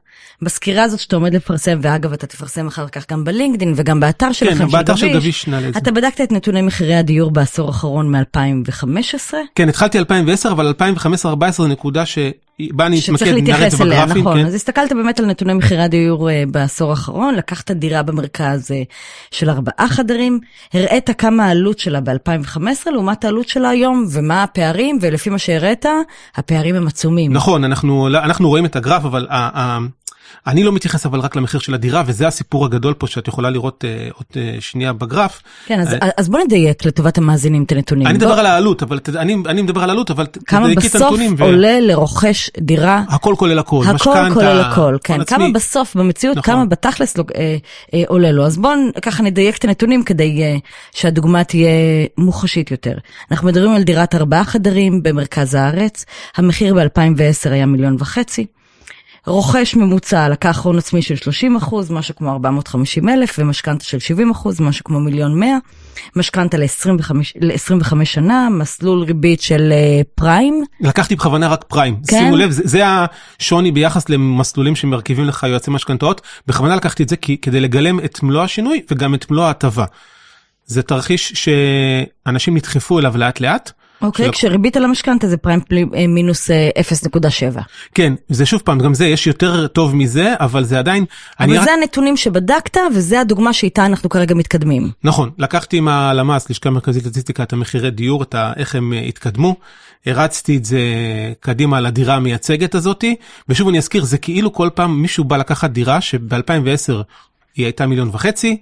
בסקירה 0.41 0.83
הזאת 0.83 0.99
שאתה 0.99 1.15
עומד 1.15 1.33
לפרסם, 1.33 1.79
ואגב, 1.81 2.13
אתה 2.13 2.27
תפרסם 2.27 2.67
אחר 2.67 2.87
כך 2.87 3.11
גם 3.11 3.23
בלינקדאין 3.23 3.73
וגם 3.75 3.99
באתר 3.99 4.31
שלכם, 4.31 4.57
כן, 4.57 4.67
באתר 4.67 4.95
של 4.95 5.13
גביש. 5.13 5.49
אתה 5.77 5.91
בדקת 5.91 6.21
את 6.21 6.31
נתוני 6.31 6.61
מחירי 6.77 6.95
הדיור 6.95 7.31
בעשור 7.31 7.67
האחרון 7.67 8.15
מ-2015? 8.15 9.33
כן, 9.55 9.69
התחלתי 9.69 9.99
2010, 9.99 10.51
אבל 10.51 10.73
2015-2014 11.23 11.51
זה 11.51 11.67
נקודה 11.67 12.05
שבה 12.05 12.85
אני 12.85 12.99
אתמקד, 12.99 13.27
את 13.27 13.71
זה 13.71 13.85
בגרפים. 13.85 14.21
נכון, 14.21 14.37
כן. 14.37 14.45
אז 14.45 14.55
הסתכלת 14.55 14.93
באמת 14.93 15.19
על 15.19 15.25
נתוני 15.25 15.53
מחירי 15.53 15.83
הדיור 15.83 16.29
uh, 16.29 16.51
בעשור 16.51 16.89
האחרון, 16.89 17.35
לקחת 17.35 17.71
דירה 17.71 18.03
במרכז 18.03 18.71
uh, 18.71 18.73
של 19.31 19.49
ארבעה 19.49 19.87
חדרים, 19.89 20.39
הראית 20.73 21.09
כמה 21.17 21.45
העלות 21.45 21.79
שלה 21.79 22.01
ב-2015 22.01 22.91
לעומת 22.91 23.25
העלות 23.25 23.47
שלה 23.47 23.69
היום, 23.69 24.05
ומה 24.11 24.43
הפערים, 24.43 24.99
ולפי 25.01 25.29
מה 25.29 25.37
שהראית, 25.37 25.85
הפערים 26.35 26.75
הם 26.75 26.87
עצומים. 26.87 27.33
נכון, 27.33 27.63
אנחנו, 27.63 28.07
אנחנו 28.07 28.49
רואים 28.49 28.65
את 28.65 28.75
הגרף, 28.75 29.05
אבל... 29.05 29.27
אני 30.47 30.63
לא 30.63 30.71
מתייחס 30.71 31.05
אבל 31.05 31.19
רק 31.19 31.35
למחיר 31.35 31.59
של 31.59 31.73
הדירה 31.73 32.03
וזה 32.05 32.27
הסיפור 32.27 32.65
הגדול 32.65 32.93
פה 32.93 33.07
שאת 33.07 33.27
יכולה 33.27 33.49
לראות 33.49 33.85
אה, 33.87 34.09
עוד 34.13 34.25
אה, 34.37 34.55
שנייה 34.59 34.93
בגרף. 34.93 35.41
כן 35.65 35.79
אז, 35.79 35.93
אה, 35.93 36.09
אז 36.17 36.29
בוא 36.29 36.39
נדייק 36.39 36.85
לטובת 36.85 37.17
המאזינים 37.17 37.63
את 37.63 37.71
הנתונים. 37.71 38.07
אני 38.07 38.17
מדבר 38.17 38.29
בוא... 38.29 38.39
על 38.39 38.45
העלות 38.45 38.83
אבל 38.83 38.99
אני, 39.15 39.35
אני 39.45 39.61
מדבר 39.61 39.83
על 39.83 39.89
העלות 39.89 40.11
אבל 40.11 40.25
תדייקי 40.25 40.87
את 40.87 40.95
הנתונים. 40.95 41.37
כמה 41.37 41.45
בסוף 41.45 41.51
עולה 41.51 41.77
ו... 41.81 41.87
לרוכש 41.87 42.49
דירה? 42.57 43.03
הכל 43.09 43.35
כולל 43.37 43.59
הכל. 43.59 43.83
הכל 43.85 43.93
משכנתה, 43.93 44.33
כולל 44.33 44.61
הכל, 44.61 44.97
כן. 45.03 45.23
כמה 45.23 45.43
עצמי. 45.43 45.51
בסוף 45.51 45.95
במציאות 45.95 46.37
נכון. 46.37 46.53
כמה 46.53 46.65
בתכלס 46.65 47.17
לא, 47.17 47.23
אה, 47.35 47.57
אה, 47.93 48.03
עולה 48.07 48.31
לו 48.31 48.45
אז 48.45 48.57
בוא 48.57 48.73
ככה 49.01 49.23
נדייק 49.23 49.57
את 49.57 49.65
הנתונים 49.65 50.03
כדי 50.03 50.43
אה, 50.43 50.55
שהדוגמה 50.91 51.43
תהיה 51.43 51.69
מוחשית 52.17 52.71
יותר. 52.71 52.97
אנחנו 53.31 53.47
מדברים 53.47 53.71
על 53.71 53.83
דירת 53.83 54.15
ארבעה 54.15 54.43
חדרים 54.43 55.03
במרכז 55.03 55.53
הארץ 55.53 56.05
המחיר 56.35 56.73
ב-2010 56.73 57.49
היה 57.49 57.65
מיליון 57.65 57.95
וחצי. 57.99 58.45
רוכש 59.27 59.75
ממוצע 59.75 60.29
לקח 60.29 60.59
הון 60.63 60.77
עצמי 60.77 61.01
של 61.01 61.15
30 61.15 61.55
אחוז, 61.55 61.91
משהו 61.91 62.15
כמו 62.15 62.31
450 62.31 63.09
אלף, 63.09 63.35
ומשכנתה 63.39 63.85
של 63.85 63.99
70 63.99 64.31
אחוז, 64.31 64.61
משהו 64.61 64.83
כמו 64.83 64.99
מיליון 64.99 65.39
100. 65.39 65.57
משכנתה 66.15 66.57
ל-25 66.57 68.05
שנה, 68.05 68.49
מסלול 68.51 69.03
ריבית 69.03 69.41
של 69.41 69.73
uh, 69.73 70.07
פריים. 70.15 70.63
לקחתי 70.81 71.15
בכוונה 71.15 71.47
רק 71.47 71.65
פריים. 71.67 71.95
כן? 72.07 72.19
שימו 72.19 72.35
לב, 72.35 72.51
זה, 72.51 72.61
זה 72.65 72.83
השוני 72.85 73.71
ביחס 73.71 74.09
למסלולים 74.09 74.75
שמרכיבים 74.75 75.25
לך 75.25 75.43
יועצי 75.49 75.71
משכנתאות. 75.71 76.21
בכוונה 76.47 76.75
לקחתי 76.75 77.03
את 77.03 77.09
זה 77.09 77.15
כי, 77.15 77.37
כדי 77.37 77.59
לגלם 77.59 77.99
את 77.99 78.23
מלוא 78.23 78.43
השינוי 78.43 78.81
וגם 78.91 79.15
את 79.15 79.31
מלוא 79.31 79.45
ההטבה. 79.45 79.85
זה 80.65 80.83
תרחיש 80.83 81.33
שאנשים 81.33 82.57
נדחפו 82.57 82.99
אליו 82.99 83.17
לאט 83.17 83.39
לאט. 83.39 83.71
אוקיי, 84.01 84.29
okay, 84.29 84.31
כשריבית 84.31 84.77
על 84.77 84.83
המשכנתה 84.83 85.27
זה 85.27 85.37
פריים 85.37 85.59
אה, 85.95 86.07
מינוס 86.07 86.49
0.7. 86.51 86.53
אה, 87.57 87.61
כן, 87.95 88.13
זה 88.29 88.45
שוב 88.45 88.61
פעם, 88.65 88.79
גם 88.79 88.93
זה, 88.93 89.07
יש 89.07 89.27
יותר 89.27 89.67
טוב 89.67 89.95
מזה, 89.95 90.33
אבל 90.39 90.63
זה 90.63 90.79
עדיין... 90.79 91.05
אבל 91.39 91.53
זה 91.53 91.61
רק... 91.61 91.69
הנתונים 91.69 92.17
שבדקת, 92.17 92.77
וזה 92.95 93.21
הדוגמה 93.21 93.53
שאיתה 93.53 93.85
אנחנו 93.85 94.09
כרגע 94.09 94.35
מתקדמים. 94.35 94.89
נכון, 95.03 95.31
לקחתי 95.37 95.77
עם 95.77 95.87
הלמ"ס, 95.87 96.49
לשכה 96.49 96.69
מרכזית 96.69 97.05
לסטטיסטיקה, 97.05 97.43
את 97.43 97.53
המחירי 97.53 97.91
דיור, 97.91 98.23
את 98.23 98.35
ה... 98.35 98.53
איך 98.55 98.75
הם 98.75 98.93
אה, 98.93 98.99
התקדמו. 98.99 99.55
הרצתי 100.05 100.57
את 100.57 100.65
זה 100.65 100.79
קדימה 101.39 101.81
לדירה 101.81 102.15
המייצגת 102.15 102.75
הזאתי, 102.75 103.15
ושוב 103.49 103.67
אני 103.67 103.77
אזכיר, 103.77 104.03
זה 104.03 104.17
כאילו 104.17 104.53
כל 104.53 104.69
פעם 104.73 105.01
מישהו 105.01 105.23
בא 105.23 105.37
לקחת 105.37 105.69
דירה 105.69 106.01
שב-2010 106.01 106.93
היא 107.55 107.65
הייתה 107.65 107.85
מיליון 107.85 108.09
וחצי, 108.13 108.57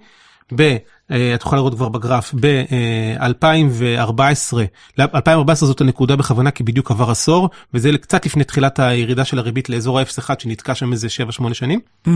ב... 0.56 0.78
אה, 1.12 1.36
את 1.36 1.42
יכולה 1.42 1.60
לראות 1.60 1.74
כבר 1.74 1.90
בגרף, 1.90 2.34
ב-2014, 2.40 4.58
2014 5.00 5.68
זאת 5.68 5.82
הנקודה 5.82 6.16
בכוונה 6.16 6.52
כי 6.52 6.64
בדיוק 6.64 6.92
עבר 6.92 7.12
עשור, 7.12 7.50
וזה 7.74 7.98
קצת 7.98 8.26
לפני 8.26 8.44
תחילת 8.44 8.80
הירידה 8.80 9.26
של 9.26 9.40
הריבית 9.40 9.70
לאזור 9.70 10.00
ה-0.1 10.00 10.34
שנתקע 10.40 10.76
שם 10.76 10.92
איזה 10.92 11.08
7-8 11.50 11.54
שנים, 11.54 11.80
mm-hmm. 12.08 12.12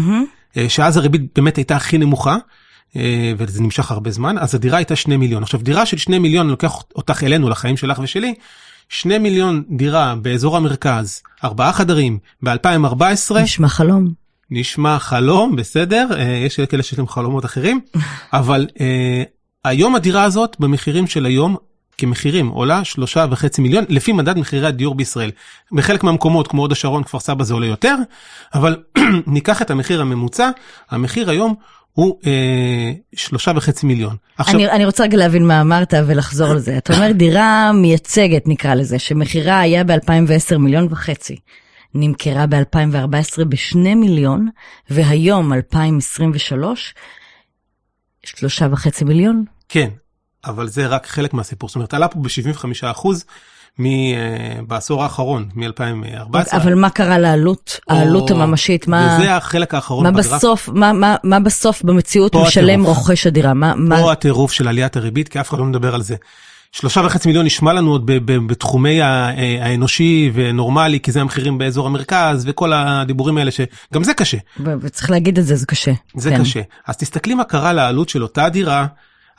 שאז 0.68 0.98
הריבית 0.98 1.22
באמת 1.36 1.56
הייתה 1.56 1.76
הכי 1.76 1.98
נמוכה. 1.98 2.38
אה, 2.96 3.34
וזה 3.38 3.64
נמשך 3.64 3.92
הרבה 3.92 4.12
זמן, 4.12 4.38
אז 4.38 4.56
הדירה 4.56 4.78
הייתה 4.78 4.96
2 4.96 5.20
מיליון. 5.20 5.44
עכשיו 5.44 5.60
דירה 5.60 5.86
של 5.86 5.98
2 5.98 6.22
מיליון, 6.22 6.50
לוקח 6.50 6.76
אותך 6.96 7.24
אלינו, 7.24 7.50
לחיים 7.50 7.78
שלך 7.78 8.00
ושלי, 8.04 8.34
2 8.90 9.24
מיליון 9.24 9.64
דירה 9.70 10.16
באזור 10.22 10.58
המרכז, 10.58 11.22
4 11.44 11.72
חדרים, 11.72 12.18
ב-2014. 12.44 13.40
נשמע 13.44 13.68
חלום. 13.68 14.19
נשמע 14.52 15.00
חלום, 15.00 15.56
בסדר, 15.56 16.08
אה, 16.18 16.24
יש 16.46 16.60
כאלה 16.60 16.84
שיש 16.84 16.98
להם 16.98 17.08
חלומות 17.08 17.46
אחרים, 17.46 17.80
אבל 18.34 18.68
אה, 18.80 19.24
היום 19.66 19.96
הדירה 19.96 20.24
הזאת 20.24 20.56
במחירים 20.60 21.08
של 21.08 21.26
היום, 21.26 21.56
כמחירים, 21.98 22.48
עולה 22.48 22.84
שלושה 22.84 23.26
וחצי 23.32 23.62
מיליון, 23.62 23.84
לפי 23.90 24.12
מדד 24.12 24.38
מחירי 24.38 24.68
הדיור 24.68 24.96
בישראל. 24.96 25.32
בחלק 25.72 26.04
מהמקומות, 26.04 26.48
כמו 26.48 26.62
הוד 26.62 26.72
השרון, 26.72 27.04
כפר 27.04 27.20
סבא 27.20 27.44
זה 27.44 27.54
עולה 27.54 27.68
יותר, 27.68 27.96
אבל 28.54 28.78
ניקח 29.28 29.62
את 29.62 29.72
המחיר 29.72 30.02
הממוצע, 30.02 30.50
המחיר 30.90 31.30
היום 31.30 31.56
הוא 31.94 32.20
אה, 32.26 32.92
שלושה 33.16 33.52
וחצי 33.56 33.86
מיליון. 33.86 34.16
עכשיו... 34.38 34.56
אני, 34.56 34.72
אני 34.72 34.86
רוצה 34.86 35.04
רגע 35.04 35.18
להבין 35.18 35.48
מה 35.48 35.62
אמרת 35.62 35.94
ולחזור 36.08 36.54
לזה. 36.54 36.78
אתה 36.78 36.94
אומר 36.94 37.12
דירה 37.12 37.72
מייצגת 37.74 38.48
נקרא 38.48 38.74
לזה, 38.74 39.00
שמחירה 39.00 39.60
היה 39.60 39.84
ב-2010 39.84 40.58
מיליון 40.58 40.88
וחצי. 40.90 41.36
נמכרה 41.94 42.46
ב-2014 42.46 43.46
ב-2 43.50 43.78
מיליון, 43.96 44.50
והיום, 44.90 45.54
2023, 45.54 46.94
שלושה 48.24 48.68
וחצי 48.72 49.04
מיליון? 49.04 49.44
כן, 49.70 49.90
אבל 50.46 50.68
זה 50.68 50.88
רק 50.88 51.08
חלק 51.08 51.34
מהסיפור. 51.34 51.70
זאת 51.70 51.76
אומרת, 51.76 51.94
עלה 51.94 52.08
פה 52.08 52.20
ב-75 52.20 52.66
אחוז 52.84 53.26
בעשור 54.68 55.04
האחרון, 55.04 55.50
מ-2014. 55.56 56.56
אבל 56.56 56.76
מה 56.76 56.90
קרה 56.90 57.18
לעלות, 57.18 57.80
העלות 57.90 58.32
הממשית? 58.32 58.88
מה... 58.88 59.18
וזה 59.20 59.36
החלק 59.36 59.74
האחרון 59.74 60.04
מה 60.04 60.12
בסוף, 60.12 60.70
מה, 60.70 60.94
מה, 60.94 61.16
מה 61.24 61.40
בסוף 61.40 61.84
במציאות 61.84 62.36
משלם 62.36 62.84
רוכש 62.84 63.28
הדירה? 63.28 63.54
מה, 63.54 63.74
פה 63.74 63.80
מה... 63.80 64.12
הטירוף 64.12 64.52
של 64.52 64.68
עליית 64.68 64.96
הריבית, 64.96 65.30
כי 65.30 65.40
אף 65.40 65.50
אחד 65.50 65.58
לא 65.58 65.66
מדבר 65.66 65.96
על 65.96 66.02
זה. 66.02 66.16
שלושה 66.72 67.02
וחצי 67.06 67.28
מיליון 67.28 67.46
נשמע 67.46 67.74
לנו 67.74 67.92
עוד 67.92 68.12
בתחומי 68.48 69.02
האנושי 69.02 70.32
ונורמלי, 70.34 71.00
כי 71.00 71.12
זה 71.12 71.22
המחירים 71.22 71.58
באזור 71.58 71.88
המרכז 71.88 72.44
וכל 72.48 72.74
הדיבורים 72.74 73.38
האלה 73.38 73.52
שגם 73.52 74.04
זה 74.04 74.14
קשה. 74.14 74.38
וצריך 74.82 75.12
להגיד 75.12 75.40
את 75.40 75.46
זה, 75.46 75.56
זה 75.56 75.66
קשה. 75.66 75.92
זה 76.16 76.30
כן. 76.30 76.42
קשה. 76.42 76.62
אז 76.88 76.98
תסתכלי 76.98 77.34
מה 77.34 77.44
קרה 77.44 77.74
לעלות 77.74 78.10
של 78.10 78.24
אותה 78.24 78.50
דירה. 78.50 78.88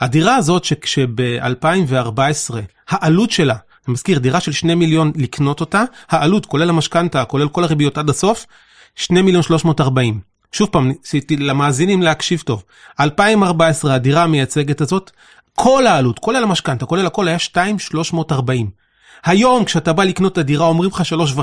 הדירה 0.00 0.36
הזאת 0.36 0.64
שב-2014 0.64 2.54
העלות 2.88 3.30
שלה, 3.30 3.54
אני 3.86 3.92
מזכיר 3.92 4.18
דירה 4.18 4.40
של 4.40 4.52
2 4.52 4.78
מיליון 4.78 5.12
לקנות 5.16 5.60
אותה, 5.60 5.84
העלות 6.10 6.46
כולל 6.46 6.68
המשכנתה, 6.68 7.24
כולל 7.24 7.48
כל 7.48 7.64
הריביות 7.64 7.98
עד 7.98 8.10
הסוף, 8.10 8.46
2 8.96 9.24
מיליון 9.24 9.42
340. 9.42 10.20
שוב 10.52 10.68
פעם, 10.72 10.92
למאזינים 11.38 12.02
להקשיב 12.02 12.40
טוב. 12.40 12.64
2014 13.00 13.94
הדירה 13.94 14.22
המייצגת 14.22 14.80
הזאת, 14.80 15.10
כל 15.62 15.86
העלות, 15.86 16.18
כולל 16.18 16.42
המשכנתה, 16.42 16.86
כולל 16.86 17.06
הכל 17.06 17.28
היה 17.28 17.36
2,340. 17.36 18.70
היום 19.24 19.64
כשאתה 19.64 19.92
בא 19.92 20.04
לקנות 20.04 20.32
את 20.32 20.38
הדירה 20.38 20.66
אומרים 20.66 20.90
לך 20.90 21.02
3.5. 21.36 21.42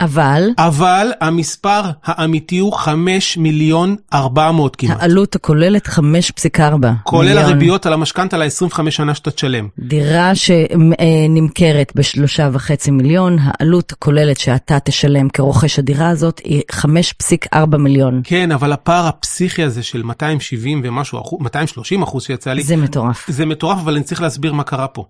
אבל? 0.00 0.48
אבל 0.58 1.10
המספר 1.20 1.80
האמיתי 2.04 2.58
הוא 2.58 2.72
5 2.72 3.36
מיליון 3.36 3.96
400 4.12 4.76
כמעט. 4.76 4.96
העלות 5.00 5.34
הכוללת 5.34 5.88
5.4 5.88 6.60
כולל 7.04 7.28
מיליון. 7.28 7.44
הריביות 7.44 7.86
על 7.86 7.92
המשכנתה 7.92 8.38
ל-25 8.38 8.90
שנה 8.90 9.14
שאתה 9.14 9.30
תשלם. 9.30 9.68
דירה 9.78 10.32
שנמכרת 10.34 11.92
בשלושה 11.94 12.48
וחצי 12.52 12.90
מיליון, 12.90 13.36
העלות 13.42 13.92
הכוללת 13.92 14.38
שאתה 14.38 14.78
תשלם 14.80 15.28
כרוכש 15.28 15.78
הדירה 15.78 16.08
הזאת 16.08 16.40
היא 16.44 16.62
5.4 16.72 17.76
מיליון. 17.76 18.20
כן, 18.24 18.52
אבל 18.52 18.72
הפער 18.72 19.06
הפסיכי 19.06 19.62
הזה 19.62 19.82
של 19.82 20.02
270 20.02 20.80
ומשהו, 20.84 21.20
אחוז, 21.20 21.38
230 21.40 22.02
אחוז 22.02 22.24
שיצא 22.24 22.52
לי, 22.52 22.62
זה 22.62 22.76
מטורף. 22.76 23.30
זה 23.30 23.46
מטורף, 23.46 23.78
אבל 23.78 23.94
אני 23.94 24.04
צריך 24.04 24.22
להסביר 24.22 24.52
מה 24.52 24.62
קרה 24.62 24.88
פה. 24.88 25.04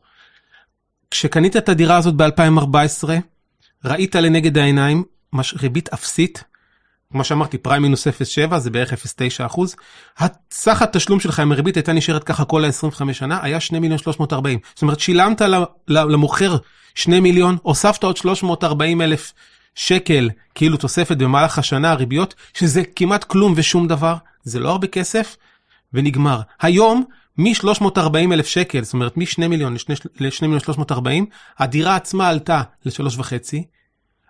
כשקנית 1.10 1.56
את 1.56 1.68
הדירה 1.68 1.96
הזאת 1.96 2.14
ב-2014, 2.14 3.08
ראית 3.84 4.14
לנגד 4.14 4.58
העיניים 4.58 5.04
מש... 5.32 5.54
ריבית 5.54 5.88
אפסית, 5.88 6.44
כמו 7.12 7.24
שאמרתי, 7.24 7.58
פריים 7.58 7.82
מינוס 7.82 8.08
0.7 8.08 8.58
זה 8.58 8.70
בערך 8.70 8.92
0.9 8.92 9.46
אחוז. 9.46 9.76
סך 10.50 10.82
התשלום 10.82 11.20
שלך 11.20 11.40
אם 11.40 11.52
הריבית 11.52 11.76
הייתה 11.76 11.92
נשארת 11.92 12.24
ככה 12.24 12.44
כל 12.44 12.64
ה-25 12.64 13.12
שנה, 13.12 13.38
היה 13.42 13.60
2 13.60 13.82
מיליון 13.82 13.98
340. 13.98 14.58
זאת 14.74 14.82
אומרת, 14.82 15.00
שילמת 15.00 15.42
למוכר 15.88 16.56
2 16.94 17.22
מיליון, 17.22 17.56
הוספת 17.62 18.02
עוד 18.02 18.16
340 18.16 19.02
אלף 19.02 19.32
שקל, 19.74 20.30
כאילו 20.54 20.76
תוספת 20.76 21.16
במהלך 21.16 21.58
השנה, 21.58 21.90
הריביות, 21.90 22.34
שזה 22.54 22.82
כמעט 22.96 23.24
כלום 23.24 23.52
ושום 23.56 23.88
דבר, 23.88 24.14
זה 24.42 24.60
לא 24.60 24.70
הרבה 24.70 24.86
כסף, 24.86 25.36
ונגמר. 25.92 26.40
היום, 26.60 27.04
מ-340 27.38 28.32
אלף 28.32 28.46
שקל, 28.46 28.84
זאת 28.84 28.92
אומרת 28.92 29.16
מ-2 29.16 29.48
מיליון 29.48 29.76
ל-2 30.20 30.42
מיליון 30.42 30.60
340, 30.60 31.26
הדירה 31.58 31.96
עצמה 31.96 32.28
עלתה 32.28 32.62
ל-3.5, 32.84 33.56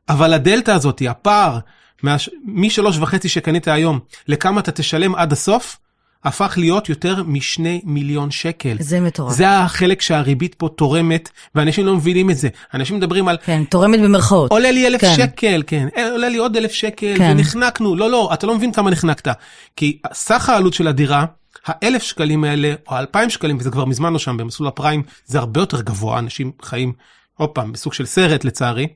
אבל 0.09 0.33
הדלתא 0.33 0.71
הזאת, 0.71 1.03
הפער 1.11 1.59
מ-3.5 2.03 3.29
שקנית 3.29 3.69
היום 3.69 3.99
לכמה 4.29 4.61
אתה 4.61 4.73
תשלם 4.73 5.15
עד 5.15 5.33
הסוף, 5.33 5.77
הפך 6.25 6.55
להיות 6.57 6.89
יותר 6.89 7.23
מ-2 7.23 7.61
מיליון 7.85 8.31
שקל. 8.31 8.77
זה 8.81 9.01
מטורף. 9.01 9.33
זה 9.37 9.51
החלק 9.51 10.03
שהריבית 10.03 10.55
פה 10.55 10.69
תורמת, 10.77 11.29
ואנשים 11.55 11.87
לא 11.87 11.97
מבינים 11.97 12.31
את 12.31 12.37
זה. 12.37 12.49
אנשים 12.75 12.97
מדברים 12.97 13.29
על... 13.29 13.37
כן, 13.45 13.65
תורמת 13.65 14.01
במרכאות. 14.01 14.51
עולה 14.51 14.71
לי 14.71 14.87
אלף 14.87 15.01
כן. 15.01 15.15
שקל, 15.17 15.63
כן. 15.67 15.89
עולה 16.13 16.29
לי 16.29 16.37
עוד 16.37 16.57
אלף 16.57 16.73
שקל, 16.73 17.15
כן. 17.19 17.33
ונחנקנו. 17.37 17.97
לא, 17.97 18.11
לא, 18.11 18.31
אתה 18.35 18.47
לא 18.47 18.55
מבין 18.55 18.73
כמה 18.73 18.91
נחנקת. 18.91 19.33
כי 19.77 19.99
סך 20.13 20.49
העלות 20.49 20.75
של 20.75 20.87
הדירה, 20.87 21.25
האלף 21.67 22.03
שקלים 22.03 22.45
האלה, 22.45 22.75
או 22.89 22.97
האלפיים 22.97 23.31
שקלים, 23.31 23.57
וזה 23.61 23.71
כבר 23.71 23.85
מזמן 23.85 24.13
לא 24.13 24.19
שם, 24.19 24.37
במסלול 24.37 24.69
הפריים, 24.69 25.03
זה 25.27 25.39
הרבה 25.39 25.61
יותר 25.61 25.81
גבוה, 25.81 26.19
אנשים 26.19 26.53
חיים, 26.63 26.93
עוד 27.39 27.49
פעם, 27.49 27.73
בסוג 27.73 27.93
של 27.93 28.07
סרט 28.07 28.45
לצערי. 28.45 28.87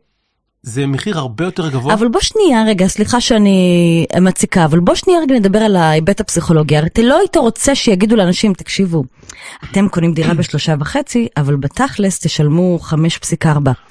זה 0.67 0.87
מחיר 0.87 1.19
הרבה 1.19 1.45
יותר 1.45 1.71
גבוה. 1.71 1.95
אבל 1.95 2.09
בוא 2.09 2.21
שנייה 2.21 2.65
רגע, 2.67 2.87
סליחה 2.87 3.21
שאני 3.21 4.07
מציקה, 4.21 4.65
אבל 4.65 4.81
בוא 4.81 4.95
שנייה 4.95 5.21
רגע 5.21 5.35
נדבר 5.35 5.59
על 5.59 5.77
ההיבט 5.77 6.21
הפסיכולוגי. 6.21 6.77
הרי 6.77 6.87
אתה 6.87 7.03
לא 7.03 7.19
היית 7.19 7.37
רוצה 7.37 7.75
שיגידו 7.75 8.17
לאנשים, 8.17 8.55
תקשיבו, 8.55 9.05
אתם 9.65 9.89
קונים 9.89 10.13
דירה 10.15 10.35
בשלושה 10.39 10.75
וחצי, 10.81 11.29
אבל 11.37 11.57
בתכלס 11.57 12.19
תשלמו 12.19 12.79
5.4. 12.83 13.49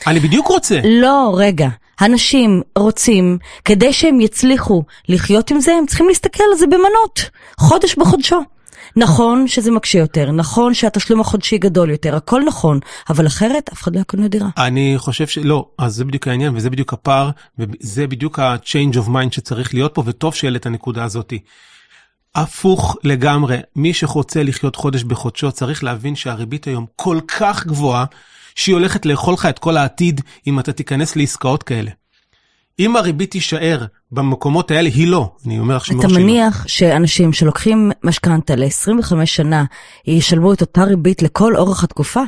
אני 0.08 0.20
בדיוק 0.20 0.48
רוצה. 0.48 0.80
לא, 0.84 1.34
רגע. 1.38 1.68
אנשים 2.02 2.62
רוצים, 2.78 3.38
כדי 3.66 3.94
שהם 3.94 4.22
יצליחו 4.22 4.84
לחיות 5.10 5.52
עם 5.52 5.60
זה, 5.60 5.74
הם 5.74 5.86
צריכים 5.86 6.08
להסתכל 6.08 6.44
על 6.52 6.58
זה 6.58 6.68
במנות, 6.68 7.30
חודש 7.60 7.96
בחודשו. 7.96 8.42
נכון 8.96 9.48
שזה 9.48 9.72
מקשה 9.72 10.00
יותר, 10.00 10.32
נכון 10.32 10.74
שהתשלום 10.74 11.22
החודשי 11.22 11.58
גדול 11.58 11.90
יותר, 11.90 12.16
הכל 12.16 12.42
נכון, 12.48 12.80
אבל 13.10 13.28
אחרת 13.28 13.70
אף 13.74 13.82
אחד 13.82 13.96
לא 13.96 14.02
יקנה 14.02 14.28
דירה. 14.28 14.50
אני 14.58 14.94
חושב 14.98 15.28
שלא, 15.28 15.70
אז 15.78 15.96
זה 15.96 16.06
בדיוק 16.06 16.28
העניין 16.28 16.56
וזה 16.56 16.70
בדיוק 16.70 16.94
הפער, 16.94 17.30
וזה 17.60 18.08
בדיוק 18.08 18.40
ה-change 18.40 18.96
of 18.96 19.08
mind 19.08 19.32
שצריך 19.32 19.74
להיות 19.74 19.94
פה, 19.94 20.04
וטוב 20.06 20.36
שיהיה 20.36 20.56
את 20.56 20.66
הנקודה 20.66 21.04
הזאתי. 21.04 21.40
הפוך 22.36 22.98
לגמרי, 23.04 23.58
מי 23.76 23.94
שרוצה 23.94 24.44
לחיות 24.44 24.76
חודש 24.76 25.04
בחודשו 25.04 25.52
צריך 25.52 25.84
להבין 25.84 26.16
שהריבית 26.16 26.68
היום 26.68 26.86
כל 26.96 27.20
כך 27.28 27.66
גבוהה, 27.68 28.06
שהיא 28.56 28.76
הולכת 28.76 29.06
לאכול 29.06 29.34
לך 29.34 29.46
את 29.46 29.60
כל 29.60 29.78
העתיד 29.78 30.22
אם 30.48 30.60
אתה 30.60 30.74
תיכנס 30.74 31.16
לעסקאות 31.16 31.64
כאלה. 31.64 31.92
אם 32.80 32.96
הריבית 32.96 33.32
תישאר 33.32 33.86
במקומות 34.14 34.72
האלה, 34.72 34.90
היא 34.90 35.08
לא. 35.08 35.32
אני 35.46 35.60
אומר 35.60 35.76
לך 35.76 35.86
שמראש 35.86 36.06
אתה 36.06 36.14
מניח. 36.14 36.66
שאנשים 36.68 37.34
שלוקחים 37.34 37.92
משכנתה 38.04 38.56
ל-25 38.56 39.26
שנה, 39.26 39.64
ישלמו 40.08 40.54
את 40.54 40.62
אותה 40.62 40.84
ריבית 40.84 41.22
לכל 41.22 41.56
אורך 41.56 41.84
התקופה? 41.84 42.22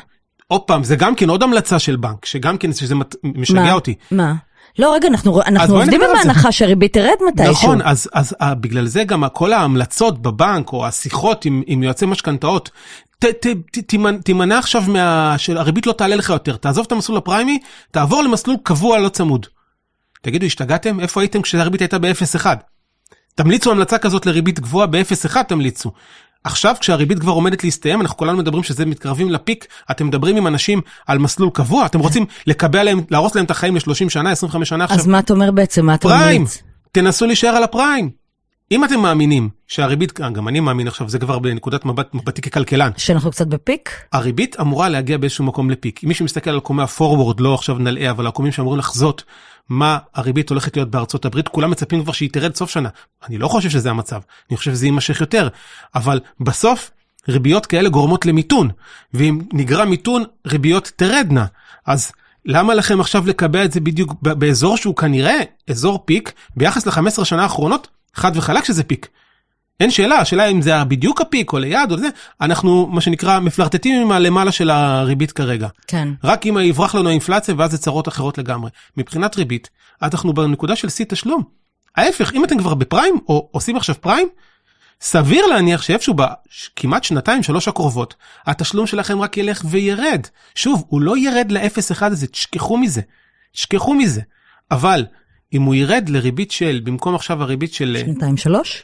עוד 0.47 0.61
פעם, 0.61 0.83
זה 0.83 0.95
גם 0.95 1.15
כן 1.15 1.29
עוד 1.29 1.43
המלצה 1.43 1.79
של 1.79 1.95
בנק, 1.95 2.25
שגם 2.25 2.57
כן, 2.57 2.73
שזה 2.73 2.95
משגע 3.23 3.61
מה? 3.61 3.73
אותי. 3.73 3.93
מה? 4.11 4.33
לא, 4.79 4.93
רגע, 4.93 5.07
אנחנו, 5.07 5.41
אנחנו 5.41 5.75
עובדים 5.75 6.01
עם 6.01 6.15
ההנחה 6.15 6.51
שהריבית 6.51 6.93
תרד 6.93 7.15
מתישהו. 7.27 7.51
נכון, 7.51 7.81
אז, 7.81 8.09
אז 8.13 8.35
אז 8.39 8.55
בגלל 8.59 8.85
זה 8.85 9.03
גם 9.03 9.23
כל 9.33 9.53
ההמלצות 9.53 10.21
בבנק, 10.21 10.73
או 10.73 10.85
השיחות 10.87 11.45
עם, 11.45 11.63
עם 11.67 11.83
יועצי 11.83 12.05
משכנתאות, 12.05 12.69
תימנע 14.23 14.57
עכשיו 14.57 14.83
מה... 14.87 15.35
שהריבית 15.37 15.87
לא 15.87 15.91
תעלה 15.91 16.15
לך 16.15 16.29
יותר, 16.29 16.55
תעזוב 16.55 16.85
את 16.85 16.91
המסלול 16.91 17.17
הפריימי, 17.17 17.59
תעבור 17.91 18.23
למסלול 18.23 18.57
קבוע 18.63 18.99
לא 18.99 19.09
צמוד. 19.09 19.45
תגידו, 20.25 20.45
השתגעתם? 20.45 20.99
איפה 20.99 21.21
הייתם 21.21 21.41
כשהריבית 21.41 21.81
הייתה 21.81 21.99
ב-0.1? 21.99 22.45
תמליצו 23.35 23.71
המלצה 23.71 23.97
כזאת 23.97 24.25
לריבית 24.25 24.59
גבוהה 24.59 24.87
ב-0.1 24.87 25.43
תמליצו. 25.43 25.91
עכשיו 26.43 26.75
כשהריבית 26.79 27.19
כבר 27.19 27.31
עומדת 27.31 27.63
להסתיים, 27.63 28.01
אנחנו 28.01 28.17
כולנו 28.17 28.37
מדברים 28.37 28.63
שזה 28.63 28.85
מתקרבים 28.85 29.31
לפיק, 29.31 29.67
אתם 29.91 30.07
מדברים 30.07 30.37
עם 30.37 30.47
אנשים 30.47 30.81
על 31.07 31.17
מסלול 31.17 31.49
קבוע, 31.53 31.85
אתם 31.85 31.99
רוצים 31.99 32.25
לקבע 32.47 32.83
להם, 32.83 33.01
להרוס 33.11 33.35
להם 33.35 33.45
את 33.45 33.51
החיים 33.51 33.75
ל-30 33.75 34.09
שנה, 34.09 34.31
25 34.31 34.69
שנה 34.69 34.83
עכשיו. 34.83 34.99
אז 34.99 35.07
מה 35.07 35.19
אתה 35.19 35.33
אומר 35.33 35.51
בעצם? 35.51 35.85
מה 35.85 35.95
אתה 35.95 36.07
פריים, 36.07 36.45
תנסו 36.91 37.25
להישאר 37.25 37.49
על 37.49 37.63
הפריים. 37.63 38.09
אם 38.71 38.83
אתם 38.85 38.99
מאמינים 38.99 39.49
שהריבית, 39.67 40.19
גם 40.19 40.47
אני 40.47 40.59
מאמין 40.59 40.87
עכשיו, 40.87 41.09
זה 41.09 41.19
כבר 41.19 41.39
בנקודת 41.39 41.85
מבט, 41.85 42.13
מבטי 42.13 42.41
ככלכלן. 42.41 42.91
שאנחנו 42.97 43.31
קצת 43.31 43.47
בפיק? 43.47 43.89
הריבית 44.13 44.59
אמורה 44.59 44.89
להגיע 44.89 45.17
באיזשהו 45.17 45.45
מקום 45.45 45.69
לפיק. 45.69 46.03
אם 46.03 46.07
מישהו 46.07 46.25
מסתכל 46.25 46.49
על 46.49 46.59
קומי 46.59 46.83
הפורוורד, 46.83 47.39
לא 47.39 47.53
עכשיו 47.53 47.77
נלאה, 47.77 48.11
אבל 48.11 48.27
הקומים 48.27 48.51
שאמורים 48.51 48.79
לחזות 48.79 49.23
מה 49.69 49.97
הריבית 50.15 50.49
הולכת 50.49 50.77
להיות 50.77 50.91
בארצות 50.91 51.25
הברית, 51.25 51.47
כולם 51.47 51.71
מצפים 51.71 52.03
כבר 52.03 52.11
שהיא 52.11 52.29
תרד 52.29 52.55
סוף 52.55 52.69
שנה. 52.69 52.89
אני 53.27 53.37
לא 53.37 53.47
חושב 53.47 53.69
שזה 53.69 53.89
המצב, 53.89 54.19
אני 54.49 54.57
חושב 54.57 54.71
שזה 54.71 54.85
יימשך 54.85 55.21
יותר. 55.21 55.47
אבל 55.95 56.19
בסוף, 56.39 56.91
ריביות 57.29 57.65
כאלה 57.65 57.89
גורמות 57.89 58.25
למיתון, 58.25 58.69
ואם 59.13 59.41
נגרע 59.53 59.85
מיתון, 59.85 60.23
ריביות 60.47 60.91
תרדנה. 60.95 61.45
אז 61.85 62.11
למה 62.45 62.73
לכם 62.73 63.01
עכשיו 63.01 63.27
לקבע 63.27 63.65
את 63.65 63.71
זה 63.71 63.79
בדיוק 63.79 64.13
באזור 64.21 64.77
שהוא 64.77 64.95
כנראה 64.95 65.39
אזור 65.69 66.03
פיק, 66.05 66.33
ביחס 66.55 66.87
ל-15 66.87 67.25
שנה 67.25 67.43
האחרונות? 67.43 67.94
חד 68.15 68.37
וחלק 68.37 68.65
שזה 68.65 68.83
פיק. 68.83 69.07
אין 69.79 69.91
שאלה, 69.91 70.17
השאלה 70.17 70.45
אם 70.45 70.61
זה 70.61 70.83
בדיוק 70.83 71.21
הפיק 71.21 71.53
או 71.53 71.59
ליד 71.59 71.91
או 71.91 71.97
זה, 71.97 72.07
אנחנו 72.41 72.87
מה 72.87 73.01
שנקרא 73.01 73.39
מפלרטטים 73.39 74.01
עם 74.01 74.11
הלמעלה 74.11 74.51
של 74.51 74.69
הריבית 74.69 75.31
כרגע. 75.31 75.67
כן. 75.87 76.07
רק 76.23 76.47
אם 76.47 76.57
יברח 76.57 76.95
לנו 76.95 77.09
האינפלציה 77.09 77.55
ואז 77.57 77.71
זה 77.71 77.77
צרות 77.77 78.07
אחרות 78.07 78.37
לגמרי. 78.37 78.69
מבחינת 78.97 79.37
ריבית, 79.37 79.69
אנחנו 80.01 80.33
בנקודה 80.33 80.75
של 80.75 80.89
שיא 80.89 81.05
תשלום. 81.09 81.43
ההפך, 81.97 82.33
אם 82.33 82.45
אתם 82.45 82.57
כבר 82.57 82.73
בפריים 82.73 83.19
או 83.27 83.49
עושים 83.51 83.75
עכשיו 83.75 83.95
פריים, 84.01 84.27
סביר 85.01 85.45
להניח 85.45 85.81
שאיפשהו 85.81 86.13
בכמעט 86.13 87.03
שנתיים 87.03 87.43
שלוש 87.43 87.67
הקרובות, 87.67 88.15
התשלום 88.45 88.87
שלכם 88.87 89.21
רק 89.21 89.37
ילך 89.37 89.61
וירד. 89.69 90.27
שוב, 90.55 90.83
הוא 90.87 91.01
לא 91.01 91.17
ירד 91.17 91.51
ל-0.1 91.51 92.05
הזה, 92.05 92.27
תשכחו 92.27 92.77
מזה. 92.77 93.01
תשכחו 93.51 93.93
מזה. 93.93 94.21
אבל 94.71 95.05
אם 95.55 95.61
הוא 95.61 95.75
ירד 95.75 96.09
לריבית 96.09 96.51
של, 96.51 96.81
במקום 96.83 97.15
עכשיו 97.15 97.41
הריבית 97.43 97.73
של... 97.73 97.97
שנתיים 98.05 98.37
שלוש? 98.37 98.83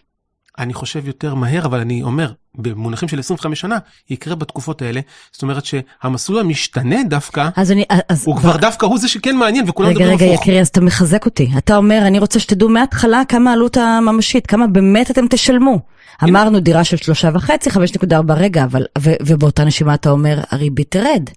אני 0.60 0.74
חושב 0.74 1.08
יותר 1.08 1.36
מהר, 1.36 1.66
אבל 1.66 1.80
אני 1.80 2.04
אומר, 2.04 2.32
במונחים 2.56 3.10
של 3.10 3.20
25 3.20 3.60
שנה, 3.60 3.78
יקרה 4.10 4.36
בתקופות 4.36 4.82
האלה. 4.82 5.01
זאת 5.32 5.42
אומרת 5.42 5.63
שהמסלול 5.66 6.40
המשתנה 6.40 7.04
דווקא, 7.10 7.50
אז 7.56 7.72
אני, 7.72 7.84
אז... 8.10 8.24
הוא 8.28 8.38
כבר 8.38 8.58
דווקא 8.58 8.86
הוא 8.86 9.00
זה 9.00 9.08
שכן 9.08 9.36
מעניין, 9.36 9.66
וכולם 9.70 9.90
רגע, 9.90 10.00
מדברים 10.00 10.18
רגע, 10.18 10.25
הפוך. 10.25 10.42
יקירי, 10.42 10.62
אז 10.62 10.68
אתה 10.68 10.82
מחזק 10.82 11.25
אותי. 11.25 11.50
אתה 11.58 11.78
אומר, 11.78 12.00
אני 12.08 12.20
רוצה 12.20 12.40
שתדעו 12.40 12.70
מההתחלה 12.70 13.22
כמה 13.28 13.50
העלות 13.50 13.78
הממשית, 13.78 14.48
כמה 14.48 14.68
באמת 14.68 15.12
אתם 15.12 15.28
תשלמו. 15.30 15.80
אמרנו 16.24 16.60
דירה 16.60 16.84
של 16.84 16.98
שלושה 16.98 17.30
וחצי, 17.34 17.72
חמש 17.72 17.96
נקודה 17.96 18.18
ארבע 18.18 18.34
רגע, 18.34 18.63
אבל, 18.63 18.86
ו, 19.00 19.12
ובאותה 19.22 19.63
נשימה 19.63 19.94
אתה 19.94 20.10
אומר, 20.10 20.40
הריבית 20.51 20.92
תרד. 20.92 21.30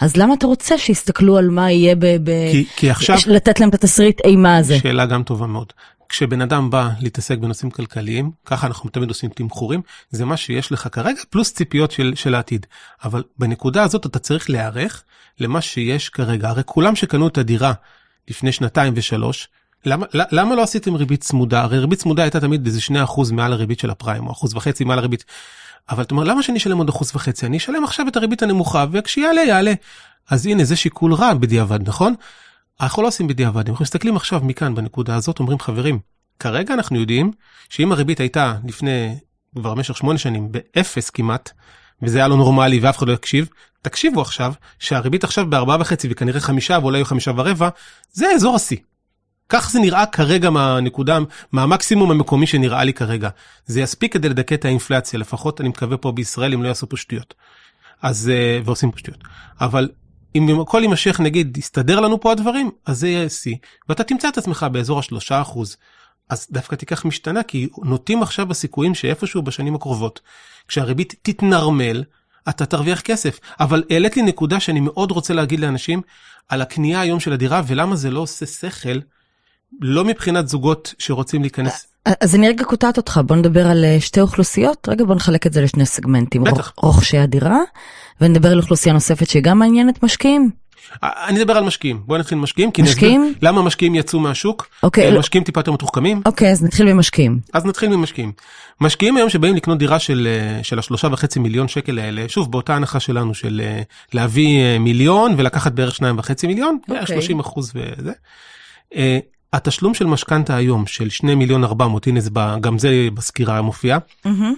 אז 0.00 0.16
למה 0.16 0.34
אתה 0.34 0.46
רוצה 0.46 0.78
שיסתכלו 0.78 1.38
על 1.38 1.48
מה 1.48 1.70
יהיה 1.70 1.94
ב... 1.94 2.06
ב... 2.06 2.30
כי, 2.52 2.64
כי 2.76 2.90
עכשיו, 2.90 3.16
לתת 3.26 3.60
להם 3.60 3.68
את 3.68 3.74
התסריט 3.74 4.20
אימה 4.24 4.56
הזה. 4.56 4.78
שאלה 4.78 5.06
גם 5.06 5.22
טובה 5.22 5.46
מאוד. 5.46 5.72
כשבן 6.08 6.40
אדם 6.40 6.70
בא 6.70 6.88
להתעסק 7.00 7.38
בנושאים 7.38 7.70
כלכליים, 7.70 8.30
ככה 8.46 8.66
אנחנו 8.66 8.90
תמיד 8.90 9.08
עושים 9.08 9.30
תמחורים, 9.30 9.80
זה 10.10 10.24
מה 10.24 10.36
שיש 10.36 10.72
לך 10.72 10.88
כרגע, 10.92 11.20
פלוס 11.30 11.52
ציפיות 11.52 11.90
של, 11.90 12.12
של 12.16 12.34
העתיד. 12.34 12.66
אבל 13.04 13.22
בנקודה 13.38 13.82
הזאת 13.82 14.06
אתה 14.06 14.18
צריך 14.18 14.50
להיערך 14.50 15.02
למה 15.40 15.60
שיש 15.60 16.08
כרגע. 16.08 16.48
הרי 16.48 16.62
כולם 16.66 16.96
שקנו 16.96 17.28
את 17.28 17.38
הדירה 17.38 17.72
לפני 18.28 18.52
שנתיים 18.52 18.92
ושלוש, 18.96 19.48
למה, 19.86 20.06
למה 20.12 20.54
לא 20.54 20.62
עשיתם 20.62 20.94
ריבית 20.94 21.20
צמודה? 21.20 21.62
הרי 21.62 21.78
ריבית 21.78 21.98
צמודה 21.98 22.22
הייתה 22.22 22.40
תמיד 22.40 22.66
איזה 22.66 22.80
2% 23.06 23.32
מעל 23.32 23.52
הריבית 23.52 23.78
של 23.78 23.90
הפריים, 23.90 24.26
או 24.26 24.32
אחוז 24.32 24.54
וחצי 24.54 24.84
מעל 24.84 24.98
הריבית. 24.98 25.24
אבל 25.90 26.02
אתה 26.02 26.14
אומר, 26.14 26.24
למה 26.24 26.42
שאני 26.42 26.58
אשלם 26.58 26.78
עוד 26.78 26.88
אחוז 26.88 27.12
וחצי? 27.14 27.46
אני 27.46 27.56
אשלם 27.56 27.84
עכשיו 27.84 28.08
את 28.08 28.16
הריבית 28.16 28.42
הנמוכה, 28.42 28.86
וכשיעלה, 28.92 29.40
יעלה. 29.40 29.72
אז 30.30 30.46
הנה, 30.46 30.64
זה 30.64 30.76
שיקול 30.76 31.14
רע 31.14 31.34
בדיעבד, 31.34 31.88
נכון? 31.88 32.14
אנחנו 32.80 33.02
לא 33.02 33.08
עושים 33.08 33.28
בדיעבד, 33.28 33.68
אנחנו 33.68 33.82
מסתכלים 33.82 34.16
עכשיו 34.16 34.40
מכאן 34.44 34.74
בנקודה 34.74 35.16
הזאת, 35.16 35.38
אומרים 35.38 35.58
חברים, 35.58 35.98
כרגע 36.38 36.74
אנחנו 36.74 37.00
יודעים 37.00 37.32
שאם 37.68 37.92
הריבית 37.92 38.20
הייתה 38.20 38.54
לפני 38.64 39.14
כבר 39.54 39.74
במשך 39.74 39.96
שמונה 39.96 40.18
שנים 40.18 40.52
באפס 40.52 41.10
כמעט, 41.10 41.50
וזה 42.02 42.18
היה 42.18 42.28
לא 42.28 42.36
נורמלי 42.36 42.80
ואף 42.80 42.98
אחד 42.98 43.08
לא 43.08 43.12
יקשיב, 43.12 43.48
תקשיבו 43.82 44.20
עכשיו 44.20 44.52
שהריבית 44.78 45.24
עכשיו 45.24 45.50
בארבעה 45.50 45.76
וחצי 45.80 46.08
וכנראה 46.10 46.40
חמישה 46.40 46.78
ואולי 46.82 47.04
חמישה 47.04 47.32
ורבע, 47.36 47.68
זה 48.12 48.26
אזור 48.34 48.56
השיא. 48.56 48.76
כך 49.48 49.70
זה 49.70 49.80
נראה 49.80 50.06
כרגע 50.06 50.50
מהנקודה, 50.50 51.18
מהמקסימום 51.52 52.10
המקומי 52.10 52.46
שנראה 52.46 52.84
לי 52.84 52.92
כרגע. 52.92 53.28
זה 53.66 53.80
יספיק 53.80 54.12
כדי 54.12 54.28
לדכא 54.28 54.54
את 54.54 54.64
האינפלציה, 54.64 55.18
לפחות 55.18 55.60
אני 55.60 55.68
מקווה 55.68 55.96
פה 55.96 56.12
בישראל 56.12 56.52
אם 56.52 56.62
לא 56.62 56.68
יעשו 56.68 56.88
פה 56.88 56.96
שטויות. 56.96 57.34
אז, 58.02 58.30
ועושים 58.64 58.90
פה 58.90 58.98
שטויות. 58.98 59.20
אבל 59.60 59.88
אם 60.34 60.60
הכל 60.60 60.80
יימשך 60.82 61.20
נגיד 61.20 61.56
יסתדר 61.56 62.00
לנו 62.00 62.20
פה 62.20 62.32
הדברים 62.32 62.70
אז 62.86 62.98
זה 62.98 63.08
יהיה 63.08 63.28
שיא 63.28 63.56
ואתה 63.88 64.04
תמצא 64.04 64.28
את 64.28 64.38
עצמך 64.38 64.66
באזור 64.72 64.98
השלושה 64.98 65.40
אחוז. 65.40 65.76
אז 66.30 66.46
דווקא 66.50 66.76
תיקח 66.76 67.04
משתנה 67.04 67.42
כי 67.42 67.68
נוטים 67.82 68.22
עכשיו 68.22 68.46
בסיכויים 68.46 68.94
שאיפשהו 68.94 69.42
בשנים 69.42 69.74
הקרובות 69.74 70.20
כשהריבית 70.68 71.14
תתנרמל 71.22 72.04
אתה 72.48 72.66
תרוויח 72.66 73.00
כסף 73.00 73.40
אבל 73.60 73.84
העלית 73.90 74.16
לי 74.16 74.22
נקודה 74.22 74.60
שאני 74.60 74.80
מאוד 74.80 75.10
רוצה 75.10 75.34
להגיד 75.34 75.60
לאנשים 75.60 76.02
על 76.48 76.62
הקנייה 76.62 77.00
היום 77.00 77.20
של 77.20 77.32
הדירה 77.32 77.62
ולמה 77.66 77.96
זה 77.96 78.10
לא 78.10 78.20
עושה 78.20 78.46
שכל. 78.46 78.98
לא 79.80 80.04
מבחינת 80.04 80.48
זוגות 80.48 80.94
שרוצים 80.98 81.42
להיכנס. 81.42 81.86
אז 82.20 82.34
אני 82.34 82.48
רגע 82.48 82.64
קוטעת 82.64 82.96
אותך, 82.96 83.20
בוא 83.26 83.36
נדבר 83.36 83.66
על 83.66 83.84
שתי 84.00 84.20
אוכלוסיות, 84.20 84.88
רגע 84.88 85.04
בוא 85.04 85.14
נחלק 85.14 85.46
את 85.46 85.52
זה 85.52 85.60
לשני 85.60 85.86
סגמנטים, 85.86 86.44
בטח. 86.44 86.72
רוכשי 86.76 87.18
הדירה, 87.18 87.58
ונדבר 88.20 88.48
על 88.48 88.58
אוכלוסייה 88.58 88.92
נוספת 88.92 89.28
שהיא 89.28 89.42
גם 89.42 89.58
מעניינת 89.58 90.02
משקיעים. 90.02 90.50
אני 91.02 91.42
אדבר 91.42 91.56
על 91.56 91.64
משקיעים, 91.64 92.02
בואי 92.06 92.20
נתחיל 92.20 92.38
משקיעים, 92.38 92.70
כי 92.70 92.82
משקיעים? 92.82 93.22
נסביר 93.22 93.48
למה 93.48 93.62
משקיעים 93.62 93.94
יצאו 93.94 94.20
מהשוק, 94.20 94.68
אוקיי, 94.82 95.06
הם 95.06 95.14
לא- 95.14 95.20
משקיעים 95.20 95.44
טיפה 95.44 95.60
יותר 95.60 95.72
מתוחכמים, 95.72 96.22
אוקיי, 96.26 96.52
אז 96.52 96.62
נתחיל 96.62 96.90
במשקיעים. 96.90 97.40
אז 97.52 97.64
נתחיל 97.64 97.96
ממשקיעים. 97.96 98.32
משקיעים 98.80 99.16
היום 99.16 99.28
שבאים 99.28 99.54
לקנות 99.54 99.78
דירה 99.78 99.98
של, 99.98 100.28
אה, 100.30 100.64
של 100.64 100.78
השלושה 100.78 101.08
וחצי 101.12 101.38
מיליון 101.38 101.68
שקל 101.68 101.98
האלה, 101.98 102.24
שוב 102.28 102.52
באותה 102.52 102.76
הנחה 102.76 103.00
שלנו 103.00 103.34
של 103.34 103.60
אה, 103.64 103.82
להביא 104.12 104.60
אה, 104.60 104.78
מיליון 104.78 105.34
ולקחת 105.36 105.72
בערך 105.72 105.94
שניים 105.94 106.18
וחצי 106.18 106.46
מיליון, 106.46 106.78
אוקיי. 106.88 107.06
30 107.06 107.40
אחוז 107.40 107.72
וזה. 107.74 108.12
התשלום 109.54 109.94
של 109.94 110.06
משכנתה 110.06 110.56
היום 110.56 110.86
של 110.86 111.10
2 111.10 111.38
מיליון 111.38 111.64
400, 111.64 112.06
הנה 112.06 112.20
זה 112.20 112.30
גם 112.60 112.78
זה 112.78 113.08
בסקירה 113.14 113.62
מופיע, 113.62 113.98
מהמם. 114.24 114.54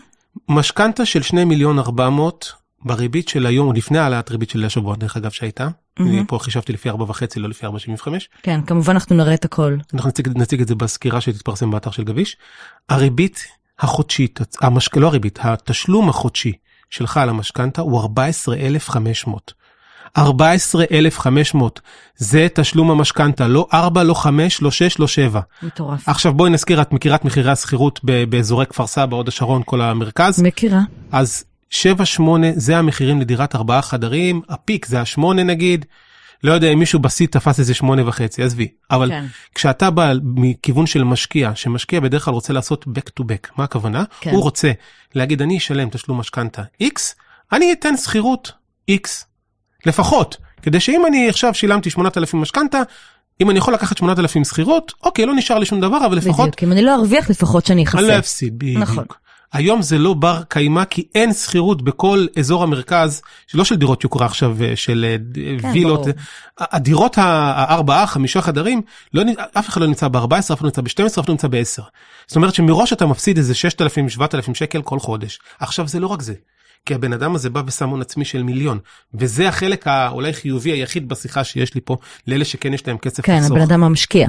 משכנתה 0.49 1.05
של 1.05 1.23
2 1.23 1.49
מיליון 1.49 1.79
400 1.79 2.53
בריבית 2.85 3.29
של 3.29 3.47
היום, 3.47 3.75
לפני 3.75 3.99
העלאת 3.99 4.31
ריבית 4.31 4.51
של 4.51 4.65
השבוע 4.65 4.97
דרך 4.97 5.17
אגב 5.17 5.31
שהייתה, 5.31 5.69
אני 6.01 6.23
פה 6.29 6.39
חישבתי 6.39 6.73
לפי 6.73 6.91
4.5 6.91 6.95
לא 7.37 7.49
לפי 7.49 7.67
4.75, 7.67 7.71
כן, 8.43 8.61
כמובן 8.63 8.93
אנחנו 8.93 9.17
נראה 9.17 9.35
את 9.35 9.45
הכל. 9.45 9.77
אנחנו 9.95 10.09
נציג, 10.09 10.29
נציג 10.37 10.61
את 10.61 10.69
זה 10.69 10.75
בסקירה 10.75 11.21
שתתפרסם 11.21 11.71
באתר 11.71 11.91
של 11.91 12.05
גביש. 12.05 12.37
הריבית 12.89 13.45
החודשית, 13.79 14.41
המשק... 14.61 14.97
לא 14.97 15.07
הריבית, 15.07 15.39
התשלום 15.43 16.09
החודשי 16.09 16.53
שלך 16.91 17.17
על 17.17 17.29
המשכנתה 17.29 17.83
הוא 17.83 18.01
14,500. 18.01 19.53
14,500 20.19 21.81
זה 22.17 22.47
תשלום 22.55 22.91
המשכנתה, 22.91 23.49
לא 23.49 23.67
4, 23.75 24.03
לא 24.03 24.15
5, 24.15 24.63
לא 24.63 24.71
6, 24.71 24.99
לא 24.99 25.07
7. 25.07 25.41
מטורף. 25.63 26.09
עכשיו 26.09 26.35
בואי 26.35 26.51
נזכיר, 26.51 26.83
את 26.83 26.93
מכירה 26.93 27.17
את 27.17 27.25
מחירי 27.25 27.51
השכירות 27.51 28.01
באזורי 28.29 28.67
כפר 28.67 28.87
סבא, 28.87 29.17
הוד 29.17 29.29
השרון, 29.29 29.63
כל 29.65 29.81
המרכז, 29.81 30.43
מכירה. 30.43 30.81
אז 31.13 31.45
7, 31.71 32.05
8 32.05 32.47
זה 32.55 32.79
המחירים 32.79 33.21
לדירת 33.21 33.55
ארבעה 33.55 33.83
חדרים, 33.83 34.41
הפיק 34.49 34.87
זה 34.87 35.01
השמונה 35.01 35.43
נגיד, 35.43 35.85
לא 36.45 36.53
יודע 36.53 36.73
אם 36.73 36.79
מישהו 36.79 36.99
בשיא 36.99 37.27
תפס 37.27 37.59
איזה 37.59 37.75
שמונה 37.75 38.09
וחצי, 38.09 38.43
עזבי, 38.43 38.69
אבל 38.91 39.09
כן. 39.09 39.25
כשאתה 39.55 39.91
בא 39.91 40.13
מכיוון 40.23 40.87
של 40.87 41.05
משקיע, 41.05 41.51
שמשקיע 41.55 42.01
בדרך 42.01 42.25
כלל 42.25 42.35
רוצה 42.35 42.53
לעשות 42.53 42.85
back 42.85 43.11
to 43.21 43.25
back, 43.25 43.51
מה 43.57 43.65
הכוונה? 43.65 44.05
כן. 44.21 44.31
הוא 44.31 44.43
רוצה 44.43 44.73
להגיד 45.15 45.43
אני 45.43 45.59
אשלם 45.59 45.89
תשלום 45.89 46.21
משכנתה 46.21 46.63
X, 46.83 47.01
אני 47.53 47.73
אתן 47.73 47.97
שכירות 47.97 48.53
X, 48.91 49.09
לפחות, 49.87 50.37
כדי 50.63 50.81
שאם 50.81 51.07
אני 51.07 51.29
עכשיו 51.29 51.55
שילמתי 51.55 51.91
8,000 51.91 52.41
משכנתה, 52.41 52.83
אם 53.41 53.51
אני 53.51 53.59
יכול 53.59 53.75
לקחת 53.75 53.97
8,000 53.97 54.45
שכירות, 54.45 54.93
אוקיי, 55.03 55.27
לא 55.27 55.35
נשאר 55.35 55.59
לי 55.59 55.67
שום 55.67 55.81
דבר, 55.81 56.07
אבל 56.07 56.17
לפחות 56.17 56.47
בדיוק, 56.49 56.63
אם 56.63 56.73
אני 56.73 56.83
לא 56.83 56.95
ארוויח 56.95 57.31
לפחות 57.31 57.67
שאני 57.67 57.85
אני 57.95 58.03
לא. 58.09 58.19
אפסיד, 58.19 58.59
בדיוק. 58.59 58.83
נכון. 58.83 59.05
היום 59.53 59.83
זה 59.83 59.99
לא 59.99 60.15
בר 60.15 60.43
קיימא 60.49 60.85
כי 60.85 61.07
אין 61.15 61.33
שכירות 61.33 61.83
בכל 61.83 62.27
אזור 62.39 62.63
המרכז, 62.63 63.23
לא 63.55 63.65
של 63.65 63.77
דירות 63.77 64.05
יוקרה 64.05 64.27
עכשיו, 64.27 64.57
אה, 64.65 64.77
של 64.77 65.07
אה, 65.09 65.17
ד- 65.17 65.61
כן, 65.63 65.69
וילות. 65.73 66.01
ברור. 66.01 66.13
הדירות 66.61 67.19
הארבעה, 67.19 68.07
חמישה 68.07 68.41
חדרים, 68.41 68.83
לא, 69.15 69.23
אף 69.59 69.69
אחד 69.69 69.81
לא 69.81 69.87
נמצא 69.87 70.09
ב-14, 70.09 70.23
אף 70.39 70.51
אחד 70.53 70.63
לא 70.63 70.67
נמצא 70.67 70.83
ב-12, 70.83 71.07
אף 71.07 71.15
אחד 71.21 71.29
לא 71.29 71.33
נמצא 71.33 71.49
ב-10. 71.49 71.83
זאת 72.27 72.37
אומרת 72.37 72.55
שמראש 72.55 72.93
אתה 72.93 73.07
מפסיד 73.07 73.37
איזה 73.39 73.55
6,000, 73.55 74.09
7,000 74.09 74.55
שקל 74.55 74.83
כל 74.83 74.99
חודש. 74.99 75.39
עכשיו 75.61 75.89
זה 75.89 76.01
לא 76.01 76.07
רק 76.07 76.23
זה. 76.23 76.35
כי 76.87 76.95
הבן 76.95 77.13
אדם 77.13 77.35
הזה 77.35 77.51
בא 77.51 77.63
ושם 77.67 77.89
הון 77.89 78.01
עצמי 78.01 78.25
של 78.25 78.43
מיליון, 78.43 78.79
וזה 79.15 79.49
החלק 79.49 79.87
האולי 79.87 80.33
חיובי 80.33 80.71
היחיד 80.71 81.09
בשיחה 81.09 81.45
שיש 81.45 81.75
לי 81.75 81.81
פה, 81.85 81.97
לאלה 82.27 82.45
שכן 82.45 82.75
יש 82.75 82.87
להם 82.87 82.99
כסף 82.99 83.23
כן, 83.27 83.43
הבן 83.47 83.61
אדם 83.61 83.85
המשקיע. 83.85 84.29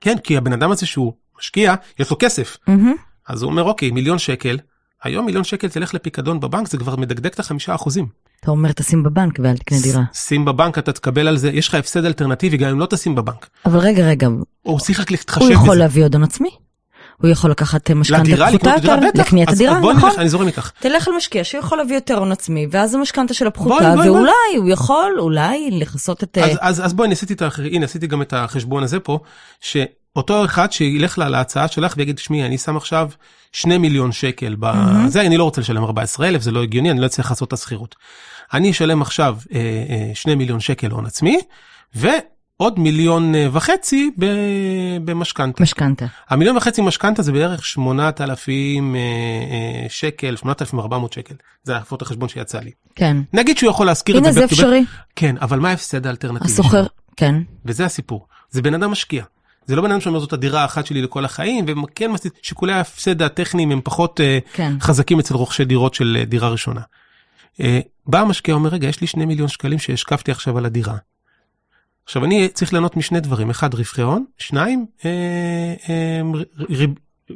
כן, 0.00 0.18
כי 0.18 0.36
הבן 0.36 0.52
אדם 0.52 0.70
הזה 0.70 0.86
שהוא 0.86 1.12
משקיע, 1.38 1.74
יש 1.98 2.10
לו 2.10 2.16
כסף. 2.20 2.56
מהמם. 2.66 2.94
אז 3.28 3.42
הוא 3.42 3.50
אומר 3.50 3.62
אוקיי 3.62 3.90
מיליון 3.90 4.18
שקל 4.18 4.58
היום 5.02 5.26
מיליון 5.26 5.44
שקל 5.44 5.68
תלך 5.68 5.94
לפיקדון 5.94 6.40
בבנק 6.40 6.68
זה 6.68 6.78
כבר 6.78 6.96
מדגדג 6.96 7.32
את 7.32 7.40
החמישה 7.40 7.74
אחוזים. 7.74 8.06
אתה 8.40 8.50
אומר 8.50 8.72
תשים 8.72 9.02
בבנק 9.02 9.38
ואל 9.42 9.56
תקנה 9.56 9.78
דירה. 9.82 10.02
שים 10.12 10.44
בבנק 10.44 10.78
אתה 10.78 10.92
תקבל 10.92 11.28
על 11.28 11.36
זה 11.36 11.50
יש 11.50 11.68
לך 11.68 11.74
הפסד 11.74 12.04
אלטרנטיבי 12.04 12.56
גם 12.56 12.70
אם 12.70 12.78
לא 12.80 12.86
תשים 12.86 13.14
בבנק. 13.14 13.48
אבל 13.66 13.78
רגע, 13.78 14.06
רגע, 14.06 14.28
הוא 14.62 14.80
צריך 14.80 15.00
רק 15.00 15.10
להתחשב 15.10 15.44
הוא 15.44 15.52
יכול 15.52 15.68
בזה. 15.68 15.78
להביא 15.78 16.04
עוד 16.04 16.14
הון 16.14 16.24
עצמי? 16.24 16.50
הוא 17.16 17.30
יכול 17.30 17.50
לקחת 17.50 17.90
משכנתה 17.90 18.22
לדירה 18.22 18.48
פחותה 18.48 18.70
יותר 18.76 18.96
בטח. 18.96 19.20
לקניית 19.20 19.48
הדירה, 19.48 19.80
נכון? 19.80 20.10
אני 20.18 20.28
זורם 20.28 20.46
איתך. 20.46 20.70
תלך 20.80 21.08
על 21.08 21.14
משקיע 21.16 21.44
שיכול 21.44 21.78
להביא 21.78 21.94
יותר 21.94 22.18
הון 22.18 22.32
עצמי, 22.32 22.66
ואז 22.70 22.94
המשכנתה 22.94 23.34
שלו 23.34 23.52
פחותה, 23.52 23.94
ואולי 24.04 24.32
הוא 24.56 24.68
יכול, 24.68 25.16
אולי, 25.18 25.70
לכסות 25.72 26.22
את... 26.22 26.38
אז, 26.38 26.58
אז, 26.60 26.84
אז 26.84 26.94
בואי, 26.94 27.06
אני 27.06 27.12
עשיתי 27.12 27.32
את 27.32 27.42
האחר, 27.42 27.62
הנה 27.62 27.84
עשיתי 27.84 28.06
גם 28.06 28.22
את 28.22 28.32
החשבון 28.32 28.82
הזה 28.82 29.00
פה, 29.00 29.18
שאותו 29.60 30.44
אחד 30.44 30.72
שילך 30.72 31.18
לה 31.18 31.28
להצעה 31.28 31.68
שלך 31.68 31.94
ויגיד, 31.96 32.18
שמי, 32.18 32.46
אני 32.46 32.58
שם 32.58 32.76
עכשיו 32.76 33.10
שני 33.52 33.78
מיליון 33.78 34.12
שקל 34.12 34.56
בזה, 34.58 35.20
אני 35.20 35.36
לא 35.36 35.44
רוצה 35.44 35.60
לשלם 35.60 35.84
14 35.84 36.28
אלף, 36.28 36.42
זה 36.42 36.50
לא 36.50 36.62
הגיוני, 36.62 36.90
אני 36.90 37.00
לא 37.00 37.06
אצליח 37.06 37.30
לעשות 37.30 37.48
את 37.48 37.52
השכירות. 37.52 37.94
אני 38.52 38.70
אשלם 38.70 39.02
עכשיו 39.02 39.36
אה, 39.54 39.58
אה, 39.58 40.10
שני 40.14 40.34
מיליון 40.34 40.60
שקל 40.60 40.90
הון 40.90 41.06
עצמי, 41.06 41.38
ועוד 42.60 42.78
מיליון 42.78 43.34
אה, 43.34 43.46
וחצי 43.52 44.10
במשכנתה. 45.04 45.62
משכנתה. 45.62 46.06
המיליון 46.28 46.56
וחצי 46.56 46.82
משכנתה 46.82 47.22
זה 47.22 47.32
בערך 47.32 47.64
8,000 47.66 48.94
אה, 48.94 49.00
אה, 49.00 49.86
שקל, 49.88 50.36
8,400 50.36 51.12
שקל. 51.12 51.34
זה 51.62 51.74
לפחות 51.74 52.02
החשבון 52.02 52.28
שיצא 52.28 52.60
לי. 52.60 52.70
כן. 52.94 53.16
נגיד 53.32 53.58
שהוא 53.58 53.70
יכול 53.70 53.86
להשכיר 53.86 54.18
את 54.18 54.22
הנה 54.22 54.32
זה. 54.32 54.40
זה 54.40 54.46
to 54.46 54.48
back. 54.48 54.52
אפשרי. 54.52 54.84
כן, 55.16 55.36
אבל 55.40 55.58
מה 55.58 55.70
ההפסד 55.70 56.06
האלטרנטיבי? 56.06 56.52
הסוחר? 56.52 56.86
כן. 57.16 57.34
וזה 57.64 57.84
הסיפור. 57.84 58.26
זה 58.50 58.62
בן 58.62 58.74
אדם 58.74 58.90
משקיע. 58.90 59.24
זה 59.66 59.76
לא 59.76 59.82
בן 59.82 59.90
אדם 59.90 60.00
שאומר 60.00 60.18
זאת 60.18 60.32
הדירה 60.32 60.62
האחת 60.62 60.86
שלי 60.86 61.02
לכל 61.02 61.24
החיים, 61.24 61.64
וכן 61.68 62.10
מסתיר, 62.10 62.30
שיקולי 62.42 62.72
ההפסד 62.72 63.22
הטכניים 63.22 63.72
הם 63.72 63.80
פחות 63.84 64.20
כן. 64.52 64.72
חזקים 64.80 65.18
אצל 65.18 65.34
רוכשי 65.34 65.64
דירות 65.64 65.94
של 65.94 66.24
דירה 66.26 66.48
ראשונה. 66.48 66.80
בא 68.06 68.20
המשקיע 68.20 68.54
אומר, 68.54 68.70
רגע, 68.70 68.88
יש 68.88 69.00
לי 69.00 69.06
שני 69.06 69.26
מיליון 69.26 69.48
שקלים 69.48 69.78
שהשקפתי 69.78 70.30
עכשיו 70.30 70.58
על 70.58 70.66
הדירה. 70.66 70.96
עכשיו 72.06 72.24
אני 72.24 72.48
צריך 72.48 72.72
ליהנות 72.72 72.96
משני 72.96 73.20
דברים, 73.20 73.50
אחד 73.50 73.74
רווחי 73.74 74.02
הון, 74.02 74.24
שניים 74.38 74.86
אה, 75.04 75.10
אה, 75.88 76.84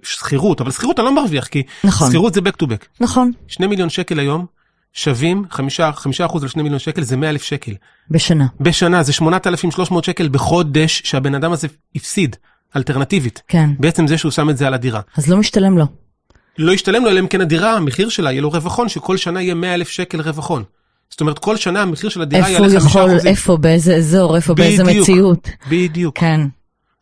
שכירות, 0.03 0.61
אבל 0.61 0.71
שכירות 0.71 0.99
אני 0.99 1.05
לא 1.05 1.15
מרוויח, 1.15 1.47
כי 1.47 1.63
נכון. 1.85 2.09
שכירות 2.09 2.35
זה 2.35 2.41
back 2.41 2.63
to 2.63 2.67
back. 2.67 2.87
נכון, 3.01 3.33
שני 3.47 3.67
מיליון 3.67 3.91
שקל 3.91 4.19
היום 4.19 4.47
שווים, 4.93 5.45
חמישה, 5.51 5.93
חמישה 5.93 6.27
אחוז 6.27 6.43
על 6.43 6.49
שני 6.49 6.63
מיליון 6.63 6.79
שקל 6.79 7.03
זה 7.03 7.17
מאה 7.17 7.31
אלף 7.31 7.43
שקל. 7.43 7.73
בשנה. 8.11 8.47
בשנה 8.61 9.03
זה 9.03 9.13
8,300 9.13 10.05
שקל 10.05 10.29
בחודש 10.29 11.03
שהבן 11.05 11.35
אדם 11.35 11.53
הזה 11.53 11.69
הפסיד, 11.95 12.37
אלטרנטיבית. 12.77 13.43
כן. 13.49 13.71
בעצם 13.79 14.07
זה 14.07 14.19
שהוא 14.19 14.33
שם 14.33 14.51
את 14.51 14.57
זה 14.57 14.67
על 14.67 14.75
הדירה. 14.75 15.01
אז 15.17 15.29
לא 15.29 15.37
משתלם 15.37 15.79
לו. 15.79 15.87
לא 16.59 16.73
ישתלם 16.73 17.05
לו 17.05 17.11
אלא 17.11 17.21
אם 17.21 17.27
כן 17.27 17.41
הדירה, 17.41 17.77
המחיר 17.77 18.09
שלה 18.09 18.33
יהיה 18.33 18.43
לו 18.43 18.51
רווחון, 18.51 18.89
שכל 18.89 19.17
שנה 19.17 19.43
יהיה 19.43 19.55
100 19.55 19.75
אלף 19.75 19.89
שקל 19.89 20.21
רווחון. 20.21 20.65
זאת 21.11 21.21
אומרת, 21.21 21.39
כל 21.39 21.57
שנה 21.57 21.83
המחיר 21.83 22.11
של 22.11 22.23
הדירה 22.23 22.49
איפה 22.49 22.59
הוא 22.59 22.67
יעלה 22.67 22.81
5 22.81 22.91
יכול, 22.91 23.11
אחוזים. 23.11 23.31
איפה, 23.31 23.57
באיזה 23.57 23.97
אזור, 23.97 24.37
איפה, 24.37 24.55
באיזה. 24.55 24.85
מציאות. 24.85 25.49
בדיוק. 25.71 26.19
כן. 26.19 26.41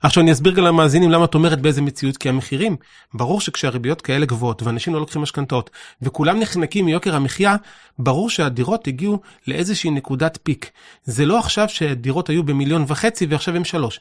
עכשיו 0.03 0.23
אני 0.23 0.33
אסביר 0.33 0.53
גם 0.53 0.65
למאזינים 0.65 1.11
למה 1.11 1.25
את 1.25 1.35
אומרת 1.35 1.61
באיזה 1.61 1.83
מציאות, 1.83 2.17
כי 2.17 2.29
המחירים, 2.29 2.77
ברור 3.15 3.41
שכשהריביות 3.41 4.01
כאלה 4.01 4.27
גבוהות 4.27 4.63
ואנשים 4.63 4.95
לא 4.95 5.01
לוקחים 5.01 5.23
משכנתאות 5.23 5.71
וכולם 6.03 6.41
נחנקים 6.41 6.85
מיוקר 6.85 7.17
המחיה, 7.17 7.57
ברור 7.99 8.31
שהדירות 8.31 8.87
הגיעו 8.87 9.21
לאיזושהי 9.47 9.91
נקודת 9.91 10.39
פיק. 10.43 10.71
זה 11.05 11.27
לא 11.27 11.39
עכשיו 11.39 11.69
שדירות 11.69 12.29
היו 12.29 12.43
במיליון 12.43 12.85
וחצי 12.89 13.27
ועכשיו 13.27 13.57
הם 13.57 13.65
שלוש. 13.65 14.01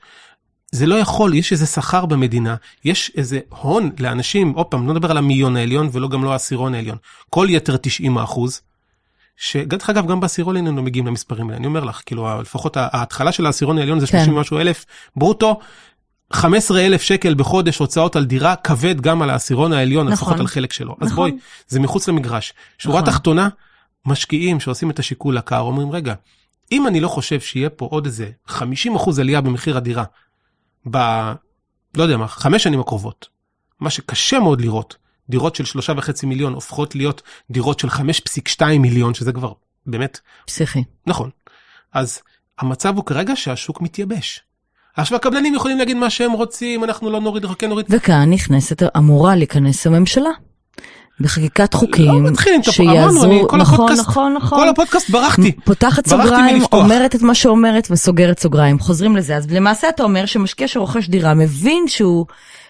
זה 0.72 0.86
לא 0.86 0.96
יכול, 0.96 1.34
יש 1.34 1.52
איזה 1.52 1.66
שכר 1.66 2.06
במדינה, 2.06 2.56
יש 2.86 3.12
איזה 3.18 3.40
הון 3.50 3.90
לאנשים, 4.00 4.52
עוד 4.52 4.66
פעם, 4.66 4.88
לא 4.88 4.94
נדבר 4.94 5.12
על 5.12 5.18
המיליון 5.18 5.58
העליון 5.58 5.90
ולא 5.92 6.08
גם 6.08 6.24
לא 6.24 6.32
העשירון 6.32 6.76
העליון. 6.76 6.98
כל 7.30 7.48
יתר 7.50 7.78
90 7.78 8.18
אחוז, 8.18 8.62
שדרך 9.38 9.90
אגב 9.90 10.08
גם 10.08 10.20
בעשירון 10.20 10.56
העליון 10.56 10.76
לא 10.76 10.82
מגיעים 10.82 11.08
למספרים 11.08 11.48
האלה, 11.48 11.58
אני 11.58 11.68
אומר 11.68 11.84
לך, 11.84 12.02
כאילו 12.06 12.42
לפחות 12.42 12.78
ההתחלה 12.78 13.32
של 13.32 13.46
העשירון 13.46 13.78
העליון 13.78 14.00
זה 14.00 14.08
כן. 14.08 14.18
30 14.18 14.34
ומשהו 14.34 14.60
אלף 14.60 14.86
ברוטו, 15.16 15.60
15 16.34 16.86
אלף 16.86 17.02
שקל 17.02 17.34
בחודש 17.34 17.78
הוצאות 17.78 18.16
על 18.16 18.26
דירה 18.26 18.56
כבד 18.56 19.02
גם 19.02 19.22
על 19.22 19.30
העשירון 19.30 19.74
העליון, 19.74 20.08
נכון. 20.08 20.14
לפחות 20.14 20.40
על 20.40 20.48
חלק 20.48 20.74
שלו. 20.74 20.96
אז 21.02 21.12
נכון. 21.12 21.30
בואי, 21.30 21.40
זה 21.68 21.80
מחוץ 21.80 22.08
למגרש. 22.08 22.54
שורה 22.78 23.02
נכון. 23.02 23.14
תחתונה, 23.14 23.50
משקיעים 24.06 24.60
שעושים 24.60 24.90
את 24.90 25.00
השיקול 25.00 25.38
הקר 25.38 25.60
אומרים, 25.60 25.92
רגע, 25.92 26.14
אם 26.72 26.88
אני 26.88 27.00
לא 27.00 27.08
חושב 27.08 27.40
שיהיה 27.40 27.70
פה 27.70 27.86
עוד 27.86 28.06
איזה 28.06 28.30
50 28.48 28.96
אחוז 28.96 29.20
עלייה 29.20 29.42
במחיר 29.42 29.78
הדירה, 29.78 30.04
ב... 30.92 30.98
לא 31.98 32.04
יודע 32.04 32.18
מה, 32.18 32.28
חמש 32.28 32.64
שנים 32.64 32.80
הקרובות, 32.80 33.28
מה 33.80 33.90
שקשה 33.90 34.40
מאוד 34.40 34.62
לראות, 34.62 34.96
דירות 35.30 35.56
של 35.56 35.66
שלושה 35.66 35.94
וחצי 35.98 36.26
מיליון 36.26 36.54
הופכות 36.54 36.96
להיות 36.96 37.22
דירות 37.52 37.80
של 37.80 37.88
5.2 37.88 38.64
מיליון, 38.80 39.14
שזה 39.14 39.32
כבר 39.32 39.52
באמת 39.86 40.20
פסיכי. 40.46 40.84
נכון. 41.08 41.30
אז 41.94 42.20
המצב 42.60 42.96
הוא 42.96 43.06
כרגע 43.06 43.36
שהשוק 43.36 43.82
מתייבש. 43.82 44.42
עכשיו 44.98 45.16
הקבלנים 45.18 45.56
יכולים 45.56 45.78
להגיד 45.78 45.98
מה 45.98 46.10
שהם 46.10 46.32
רוצים, 46.32 46.84
אנחנו 46.84 47.10
לא 47.12 47.20
נוריד, 47.22 47.46
כן 47.60 47.70
נוריד. 47.70 47.86
וכאן 47.90 48.30
נכנסת, 48.30 48.84
אמורה 48.98 49.36
להיכנס 49.36 49.88
הממשלה. 49.88 50.30
בחקיקת 51.20 51.74
חוקים 51.74 52.06
לא 52.24 52.32
מתחילים 52.32 52.62
אמרנו, 52.62 52.74
שיעזרו, 52.74 53.24
אני 53.24 53.42
כל 53.48 53.58
נכון, 53.58 53.90
הפודקאסט- 53.92 54.00
נכון, 54.00 54.34
נכון. 54.34 54.60
כל 54.60 54.70
הפודקאסט 54.70 55.10
ברחתי. 55.10 55.52
פותחת 55.52 56.08
ברחתי 56.08 56.30
סוגריים. 56.30 56.64
אומרת 56.72 57.16
את 57.16 57.22
מה 57.22 57.36
שאומרת 57.36 57.88
וסוגרת 57.92 58.40
סוגריים, 58.40 58.80
חוזרים 58.80 59.16
לזה. 59.16 59.36
אז 59.38 59.52
למעשה 59.52 59.90
אתה 59.90 60.04
אומר 60.04 60.26
שמשקיע 60.26 60.68
שרוכש 60.68 61.08
דירה 61.10 61.34
מבין 61.34 61.84
שהוא 61.88 62.26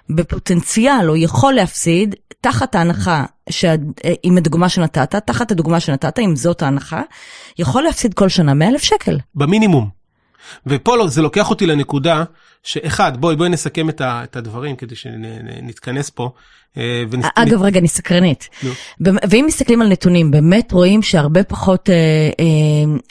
בפוטנציאל, 0.10 1.10
או 1.10 1.16
יכול 1.16 1.54
להפסיד, 1.54 2.16
תחת 2.42 2.76
ההנחה, 2.76 3.26
שה- 3.50 3.76
עם 4.24 4.38
הדוגמה 4.38 4.70
שנתת, 4.70 5.16
תחת 5.16 5.52
הדוגמה 5.52 5.80
שנתת, 5.80 6.20
אם 6.20 6.36
זאת 6.36 6.62
ההנחה, 6.62 7.02
יכול 7.60 7.84
להפסיד 7.84 8.14
כל 8.14 8.30
שנה 8.30 8.54
100 8.54 8.68
אלף 8.70 8.82
שקל. 8.84 9.18
במינימום. 9.36 9.97
ופה 10.68 11.08
זה 11.08 11.22
לוקח 11.22 11.50
אותי 11.50 11.66
לנקודה 11.66 12.24
שאחד, 12.64 13.18
בואי 13.18 13.36
בואי 13.36 13.50
נסכם 13.50 13.90
את, 13.90 14.02
ה, 14.02 14.24
את 14.24 14.36
הדברים 14.36 14.76
כדי 14.76 14.96
שנתכנס 14.96 16.10
פה. 16.10 16.32
אה, 16.78 17.04
ונס... 17.10 17.26
אגב, 17.36 17.62
רגע, 17.62 17.80
אני 17.80 17.88
סקרנית. 17.88 18.50
נו. 18.64 18.72
ואם 19.30 19.46
מסתכלים 19.48 19.82
על 19.82 19.88
נתונים, 19.88 20.32
באמת 20.32 20.72
רואים 20.72 21.02
שהרבה 21.02 21.44
פחות, 21.44 21.90
אה, 21.90 21.96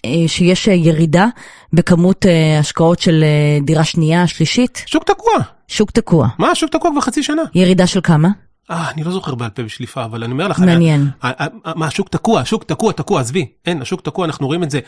אה, 0.04 0.28
שיש 0.28 0.66
ירידה 0.66 1.26
בכמות 1.72 2.26
השקעות 2.60 2.98
של 2.98 3.24
דירה 3.62 3.84
שנייה, 3.84 4.26
שלישית, 4.26 4.82
שוק 4.86 5.04
תקוע. 5.04 5.34
שוק 5.68 5.90
תקוע. 5.90 6.28
מה, 6.38 6.54
שוק 6.54 6.70
תקוע 6.70 6.90
כבר 6.90 7.00
חצי 7.00 7.22
שנה. 7.22 7.42
ירידה 7.54 7.86
של 7.86 8.00
כמה? 8.02 8.28
אה, 8.70 8.90
אני 8.90 9.04
לא 9.04 9.10
זוכר 9.10 9.34
בעל 9.34 9.50
פה 9.50 9.62
בשליפה, 9.62 10.04
אבל 10.04 10.24
אני 10.24 10.32
אומר 10.32 10.48
לך, 10.48 10.58
מעניין. 10.58 11.10
מה, 11.76 11.86
השוק 11.86 12.08
תקוע, 12.08 12.40
השוק 12.40 12.64
תקוע, 12.64 12.92
תקוע, 12.92 13.20
עזבי, 13.20 13.46
אין, 13.66 13.82
השוק 13.82 14.00
תקוע, 14.00 14.24
אנחנו 14.24 14.46
רואים 14.46 14.62
את 14.62 14.70
זה. 14.70 14.80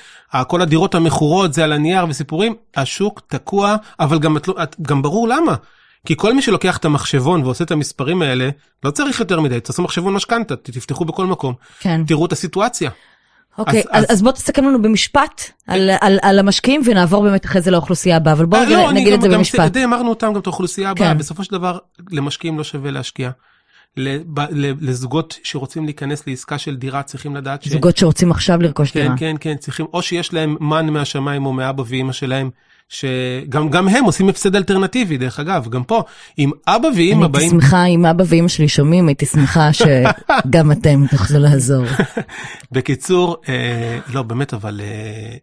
כל 0.47 0.63
הדירות 0.63 0.95
המכורות 0.95 1.55
זה 1.55 1.65
על 1.65 1.73
הנייר 1.73 2.07
וסיפורים, 2.09 2.55
השוק 2.77 3.21
תקוע, 3.27 3.77
אבל 4.01 4.19
גם, 4.19 4.37
את 4.37 4.49
לא- 4.49 4.63
את- 4.63 4.77
גם 4.83 5.03
ברור 5.03 5.29
למה. 5.29 5.55
כי 6.07 6.15
כל 6.17 6.35
מי 6.35 6.43
שלוקח 6.43 6.77
את 6.77 6.85
המחשבון 6.85 7.45
ועושה 7.45 7.65
את 7.65 7.71
המספרים 7.71 8.23
האלה, 8.23 8.49
לא 8.85 8.91
צריך 8.91 9.21
יותר 9.21 9.41
מדי, 9.41 9.61
תעשו 9.61 9.83
מחשבון 9.83 10.15
משכנתה, 10.15 10.57
תפתחו 10.57 11.05
בכל 11.05 11.27
מקום, 11.27 11.55
כן. 11.81 12.05
תראו 12.07 12.27
את 12.27 12.33
הסיטואציה. 12.33 12.91
אוקיי, 13.59 13.81
אז- 13.91 14.05
אז, 14.05 14.13
אז 14.13 14.23
בוא 14.23 14.33
תסכם 14.33 14.65
לנו 14.65 14.83
במשפט 14.83 15.43
על, 15.67 15.91
על, 16.01 16.19
על 16.23 16.39
המשקיעים 16.39 16.81
ונעבור 16.85 17.23
באמת 17.23 17.47
אחרי 17.47 17.61
זה 17.61 17.71
לאוכלוסייה 17.71 18.17
הבאה, 18.17 18.33
אבל 18.33 18.47
בוא 18.47 18.59
אה, 18.59 18.65
לא, 18.65 18.93
נגיד 18.93 19.07
את 19.13 19.15
גם- 19.15 19.21
זה 19.23 19.29
גם 19.29 19.35
במשפט. 19.35 19.73
די 19.73 19.85
אמרנו 19.85 20.11
אותם, 20.11 20.33
גם 20.33 20.41
את 20.41 20.47
האוכלוסייה 20.47 20.91
הבאה, 20.91 21.13
כן. 21.13 21.19
בסופו 21.19 21.45
של 21.45 21.53
דבר, 21.53 21.79
למשקיעים 22.11 22.59
לא 22.59 22.65
שווה 22.65 22.91
להשקיע. 22.91 23.31
לזוגות 24.81 25.39
שרוצים 25.43 25.85
להיכנס 25.85 26.27
לעסקה 26.27 26.59
של 26.59 26.77
דירה 26.77 27.03
צריכים 27.03 27.37
לדעת 27.37 27.63
ש... 27.63 27.69
זוגות 27.69 27.97
שרוצים 27.97 28.31
עכשיו 28.31 28.63
לרכוש 28.63 28.91
כן, 28.91 29.03
דירה. 29.03 29.17
כן, 29.17 29.37
כן, 29.41 29.57
צריכים, 29.57 29.87
או 29.93 30.03
שיש 30.03 30.33
להם 30.33 30.57
מן 30.61 30.87
מהשמיים 30.91 31.47
או 31.47 31.53
מאבא 31.53 31.83
ואימא 31.87 32.13
שלהם, 32.13 32.51
שגם 32.89 33.69
גם 33.71 33.89
הם 33.89 34.05
עושים 34.05 34.29
הפסד 34.29 34.57
אלטרנטיבי, 34.57 35.19
דרך 35.19 35.41
אגב, 35.41 35.69
גם 35.69 35.85
פה, 35.85 36.03
אם 36.39 36.51
אבא 36.67 36.89
ואימא 36.97 37.15
אני 37.15 37.25
הייתי 37.25 37.33
באים, 37.33 37.51
שמחה 37.51 37.85
אם 37.85 38.07
אבא 38.07 38.25
ואמא 38.27 38.49
שלי 38.49 38.69
שומעים, 38.69 39.09
הייתי 39.09 39.27
שמחה 39.27 39.73
שגם 39.79 40.73
אתם 40.73 41.05
תוכלו 41.11 41.39
לעזור. 41.39 41.85
בקיצור, 42.73 43.37
אה, 43.49 43.99
לא, 44.13 44.23
באמת, 44.23 44.55
אבל 44.55 44.81
אה, 44.81 45.37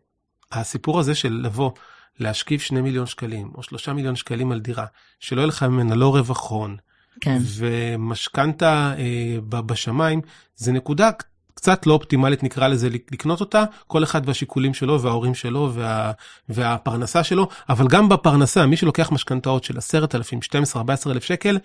הסיפור 0.52 1.00
הזה 1.00 1.16
של 1.16 1.40
לבוא, 1.44 1.72
להשכיב 2.20 2.60
שני 2.60 2.82
מיליון 2.82 3.06
שקלים, 3.06 3.52
או 3.56 3.64
שלושה 3.64 3.94
מיליון 3.94 4.16
שקלים 4.16 4.52
על 4.52 4.60
דירה, 4.60 4.86
שלא 5.20 5.42
יהיה 5.42 5.48
לך 5.48 5.64
ממנה 5.64 5.96
לא 5.96 6.16
רווח 6.16 6.50
הון, 6.50 6.76
כן. 7.22 7.38
ומשכנתה 7.58 8.94
אה, 8.98 9.62
בשמיים, 9.62 10.22
זה 10.56 10.72
נקודה 10.72 11.10
קצת 11.56 11.88
לא 11.88 11.94
אופטימלית 11.94 12.44
נקרא 12.44 12.68
לזה 12.68 12.90
לקנות 12.90 13.40
אותה, 13.40 13.64
כל 13.88 14.04
אחד 14.04 14.22
והשיקולים 14.28 14.74
שלו 14.74 15.02
וההורים 15.02 15.36
שלו 15.36 15.72
וה, 15.74 16.12
והפרנסה 16.50 17.24
שלו, 17.24 17.48
אבל 17.70 17.88
גם 17.88 18.10
בפרנסה, 18.10 18.66
מי 18.66 18.78
שלוקח 18.78 19.12
משכנתאות 19.12 19.64
של 19.64 19.78
10,000, 19.78 20.42
12, 20.42 20.80
14 20.80 21.14
אלף 21.14 21.24
שקל, 21.24 21.58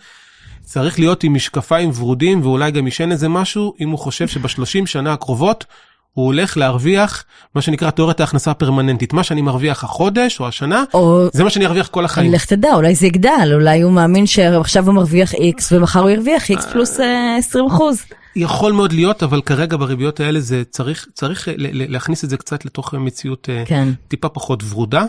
צריך 0.64 0.98
להיות 0.98 1.24
עם 1.24 1.34
משקפיים 1.34 1.90
ורודים 1.90 2.42
ואולי 2.42 2.70
גם 2.70 2.86
ישן 2.86 3.12
איזה 3.12 3.28
משהו, 3.28 3.74
אם 3.80 3.90
הוא 3.90 3.98
חושב 3.98 4.28
שבשלושים 4.28 4.86
שנה 4.86 5.12
הקרובות 5.12 5.64
הוא 6.12 6.26
הולך 6.26 6.56
להרוויח 6.56 7.24
מה 7.54 7.62
שנקרא 7.62 7.90
תיאוריית 7.90 8.20
ההכנסה 8.20 8.50
הפרמננטית, 8.50 9.12
מה 9.12 9.24
שאני 9.24 9.42
מרוויח 9.42 9.84
החודש 9.84 10.40
או 10.40 10.48
השנה, 10.48 10.84
או 10.94 11.28
זה 11.32 11.44
מה 11.44 11.50
שאני 11.50 11.66
ארוויח 11.66 11.88
כל 11.88 12.04
החיים. 12.04 12.32
לך 12.32 12.44
תדע, 12.44 12.74
אולי 12.74 12.94
זה 12.94 13.06
יגדל, 13.06 13.50
אולי 13.54 13.80
הוא 13.80 13.92
מאמין 13.92 14.26
שעכשיו 14.26 14.86
הוא 14.86 14.94
מרוויח 14.94 15.34
X 15.34 15.62
ומחר 15.72 16.00
הוא 16.00 16.10
ירוויח 16.10 16.50
X 16.50 16.72
פלוס 16.72 17.00
אה, 17.00 17.36
20 17.38 17.66
אחוז. 17.66 18.02
יכול 18.36 18.72
מאוד 18.72 18.92
להיות, 18.92 19.22
אבל 19.22 19.42
כרגע 19.42 19.76
בריביות 19.76 20.20
האלה 20.20 20.40
זה 20.40 20.62
צריך, 20.70 21.06
צריך 21.14 21.48
להכניס 21.56 22.24
את 22.24 22.30
זה 22.30 22.36
קצת 22.36 22.64
לתוך 22.64 22.94
מציאות 22.94 23.48
אה, 23.50 23.62
כן. 23.66 23.88
טיפה 24.08 24.28
פחות 24.28 24.62
ורודה. 24.70 25.04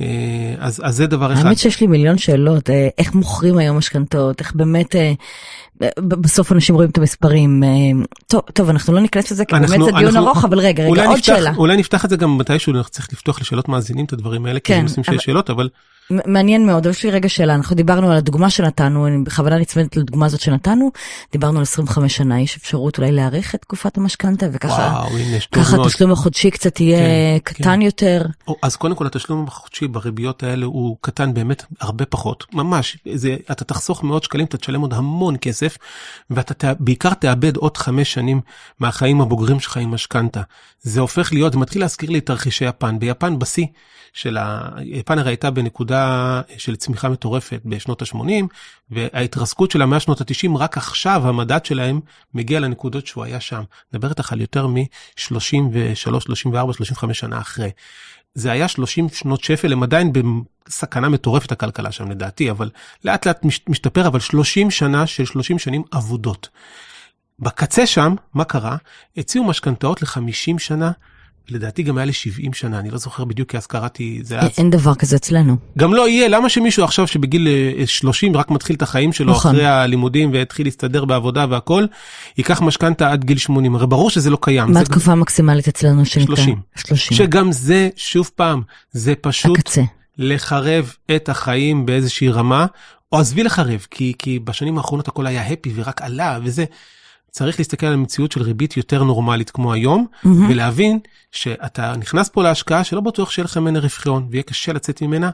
אה, 0.00 0.06
אז, 0.58 0.80
אז 0.84 0.96
זה 0.96 1.06
דבר 1.06 1.32
אחד. 1.32 1.46
האמת 1.46 1.58
שיש 1.58 1.80
לי 1.80 1.86
מיליון 1.86 2.18
שאלות, 2.18 2.70
אה, 2.70 2.88
איך 2.98 3.14
מוכרים 3.14 3.58
היום 3.58 3.76
משכנתאות, 3.78 4.40
איך 4.40 4.52
באמת, 4.54 4.96
אה, 4.96 5.12
בסוף 5.98 6.52
אנשים 6.52 6.74
רואים 6.74 6.90
את 6.90 6.98
המספרים. 6.98 7.62
טוב, 8.26 8.40
טוב, 8.54 8.68
אנחנו 8.68 8.92
לא 8.92 9.00
ניכנס 9.00 9.30
לזה, 9.30 9.44
כי 9.44 9.52
באמת 9.54 9.70
אנחנו- 9.70 9.84
זה 9.84 9.90
דיון 9.92 10.04
אנחנו- 10.16 10.26
ארוך, 10.26 10.44
אבל 10.44 10.58
רגע, 10.58 10.84
רגע, 10.84 11.06
עוד 11.06 11.24
שאלה. 11.24 11.52
אולי 11.56 11.76
נפתח 11.76 12.04
את 12.04 12.10
זה 12.10 12.16
גם 12.16 12.38
מתישהו, 12.38 12.74
אנחנו 12.74 12.90
צריך 12.90 13.08
לפתוח 13.12 13.40
לשאלות 13.40 13.68
מאזינים 13.68 14.04
את 14.04 14.12
הדברים 14.12 14.46
האלה, 14.46 14.60
כי 14.60 14.72
כן, 14.72 14.76
זה 14.78 14.82
נושאים 14.82 15.04
אבל- 15.08 15.16
שיש 15.18 15.24
שאלות, 15.24 15.50
אבל 15.50 15.68
מעניין 16.10 16.66
מאוד, 16.66 16.86
אבל 16.86 16.90
יש 16.90 17.04
לי 17.04 17.10
רגע 17.10 17.28
שאלה, 17.28 17.54
אנחנו 17.54 17.76
דיברנו 17.76 18.10
על 18.10 18.16
הדוגמה 18.16 18.50
שנתנו, 18.50 19.06
אני 19.06 19.24
בכוונה 19.24 19.58
נצמדת 19.58 19.96
לדוגמה 19.96 20.26
הזאת 20.26 20.40
שנתנו, 20.40 20.90
דיברנו 21.32 21.56
על 21.56 21.62
25 21.62 22.16
שנה, 22.16 22.40
יש 22.40 22.56
אפשרות 22.56 22.98
אולי 22.98 23.12
להאריך 23.12 23.54
את 23.54 23.60
תקופת 23.60 23.96
המשכנתה, 23.96 24.46
וככה. 24.52 25.04
התשלום 25.84 26.12
החודשי 26.12 26.50
קצת 26.50 26.80
יהיה 26.80 26.98
כן, 27.38 27.54
קטן 27.54 27.82
יותר. 27.82 28.26
או, 28.48 28.56
אז 28.62 28.76
קודם 28.76 28.94
כל 28.94 29.06
התשלום 29.06 29.44
החודשי 29.48 29.88
בריביות 29.88 30.42
האלה 30.42 30.66
הוא 30.66 30.96
קטן 31.00 31.34
באמת 31.34 31.64
הרבה 31.80 32.06
פחות, 32.06 32.46
ממש, 32.52 32.96
זה, 33.14 33.36
אתה 33.50 33.64
תחסוך 33.64 34.04
מאות 34.04 34.24
שקלים, 34.24 34.46
אתה 34.46 34.56
תשלם 34.56 34.80
עוד 34.80 34.94
המון 34.94 35.36
כסף, 35.40 35.78
ואתה 36.30 36.54
תה, 36.54 36.72
בעיקר 36.78 37.14
תאבד 37.14 37.56
עוד 37.56 37.76
חמש 37.76 38.12
שנים 38.12 38.40
מהחיים 38.80 39.20
הבוגרים 39.20 39.60
שלך 39.60 39.76
עם 39.76 39.90
משכנתה. 39.90 40.40
זה 40.80 41.00
הופך 41.00 41.32
להיות, 41.32 41.52
זה 41.52 41.58
מתחיל 41.58 41.82
להזכיר 41.82 42.10
לי 42.10 42.18
את 42.18 42.26
תרחישי 42.26 42.64
יפן. 42.64 42.98
ביפן 42.98 43.38
בשיא 43.38 43.66
של 44.18 44.36
ה... 44.36 44.68
יפן 44.84 45.18
הרי 45.18 45.30
הייתה 45.30 45.50
בנקודה 45.50 46.40
של 46.56 46.76
צמיחה 46.76 47.08
מטורפת 47.08 47.60
בשנות 47.64 48.02
ה-80, 48.02 48.44
וההתרסקות 48.90 49.70
שלה 49.70 49.86
מאז 49.86 50.02
שנות 50.02 50.20
ה-90, 50.20 50.58
רק 50.58 50.76
עכשיו 50.76 51.28
המדד 51.28 51.64
שלהם 51.64 52.00
מגיע 52.34 52.60
לנקודות 52.60 53.06
שהוא 53.06 53.24
היה 53.24 53.40
שם. 53.40 53.62
מדבר 53.92 54.08
איתך 54.08 54.32
על 54.32 54.40
יותר 54.40 54.66
מ-33, 54.66 56.20
34, 56.20 56.72
35 56.72 57.18
שנה 57.18 57.40
אחרי. 57.40 57.70
זה 58.34 58.52
היה 58.52 58.68
30 58.68 59.08
שנות 59.08 59.44
שפל, 59.44 59.72
הם 59.72 59.82
עדיין 59.82 60.12
בסכנה 60.66 61.08
מטורפת 61.08 61.52
הכלכלה 61.52 61.92
שם 61.92 62.10
לדעתי, 62.10 62.50
אבל 62.50 62.70
לאט 63.04 63.26
לאט 63.26 63.44
משתפר, 63.68 64.06
אבל 64.06 64.20
30 64.20 64.70
שנה 64.70 65.06
של 65.06 65.24
30 65.24 65.58
שנים 65.58 65.82
אבודות. 65.96 66.48
בקצה 67.38 67.86
שם, 67.86 68.14
מה 68.34 68.44
קרה? 68.44 68.76
הציעו 69.16 69.44
משכנתאות 69.44 70.02
ל-50 70.02 70.58
שנה, 70.58 70.90
לדעתי 71.50 71.82
גם 71.82 71.98
היה 71.98 72.04
ל-70 72.04 72.50
שנה, 72.52 72.78
אני 72.78 72.90
לא 72.90 72.98
זוכר 72.98 73.24
בדיוק, 73.24 73.50
כי 73.50 73.56
אז 73.56 73.66
קראתי, 73.66 74.20
זה 74.22 74.38
אז... 74.38 74.48
אין 74.58 74.70
דבר 74.70 74.94
כזה 74.94 75.16
אצלנו. 75.16 75.56
גם 75.78 75.94
לא 75.94 76.08
יהיה, 76.08 76.28
למה 76.28 76.48
שמישהו 76.48 76.84
עכשיו 76.84 77.06
שבגיל 77.06 77.48
30 77.86 78.36
רק 78.36 78.50
מתחיל 78.50 78.76
את 78.76 78.82
החיים 78.82 79.12
שלו 79.12 79.32
נכון. 79.32 79.50
אחרי 79.50 79.66
הלימודים 79.66 80.32
והתחיל 80.32 80.66
להסתדר 80.66 81.04
בעבודה 81.04 81.46
והכל, 81.50 81.86
ייקח 82.38 82.62
משכנתה 82.62 83.12
עד 83.12 83.24
גיל 83.24 83.38
80, 83.38 83.74
הרי 83.74 83.86
ברור 83.86 84.10
שזה 84.10 84.30
לא 84.30 84.38
קיים. 84.40 84.72
מה 84.72 84.80
התקופה 84.80 85.12
המקסימלית 85.12 85.68
אצלנו 85.68 86.04
שניתן? 86.06 86.36
30. 86.36 86.60
30. 86.76 87.16
שגם 87.16 87.52
זה, 87.52 87.88
שוב 87.96 88.30
פעם, 88.34 88.62
זה 88.92 89.14
פשוט... 89.20 89.58
הקצה. 89.58 89.82
לחרב 90.18 90.92
את 91.16 91.28
החיים 91.28 91.86
באיזושהי 91.86 92.28
רמה, 92.28 92.66
או 93.12 93.18
עזבי 93.18 93.42
לחרב, 93.42 93.86
כי, 93.90 94.12
כי 94.18 94.38
בשנים 94.38 94.78
האחרונות 94.78 95.08
הכל 95.08 95.26
היה 95.26 95.46
הפי 95.46 95.72
ורק 95.74 96.02
עלה 96.02 96.38
וזה. 96.42 96.64
צריך 97.30 97.58
להסתכל 97.58 97.86
על 97.86 97.92
המציאות 97.92 98.32
של 98.32 98.42
ריבית 98.42 98.76
יותר 98.76 99.04
נורמלית 99.04 99.50
כמו 99.50 99.72
היום, 99.72 100.06
mm-hmm. 100.12 100.28
ולהבין 100.48 100.98
שאתה 101.32 101.96
נכנס 101.96 102.28
פה 102.28 102.42
להשקעה 102.42 102.84
שלא 102.84 103.00
בטוח 103.00 103.30
שיהיה 103.30 103.44
לך 103.44 103.56
ממנה 103.56 103.78
רווחיות 103.78 104.22
ויהיה 104.30 104.42
קשה 104.42 104.72
לצאת 104.72 105.02
ממנה. 105.02 105.30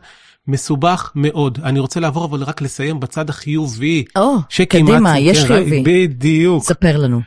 מסובך 0.46 1.12
מאוד. 1.14 1.58
אני 1.62 1.78
רוצה 1.78 2.00
לעבור 2.00 2.24
אבל 2.24 2.42
רק 2.42 2.62
לסיים 2.62 3.00
בצד 3.00 3.30
החיובי. 3.30 4.04
או, 4.16 4.36
oh, 4.36 4.64
קדימה, 4.64 5.18
יש 5.18 5.40
כן, 5.40 5.46
חיובי. 5.46 5.82
בדיוק. 5.86 6.64
ספר 6.64 6.96
לנו. 6.96 7.20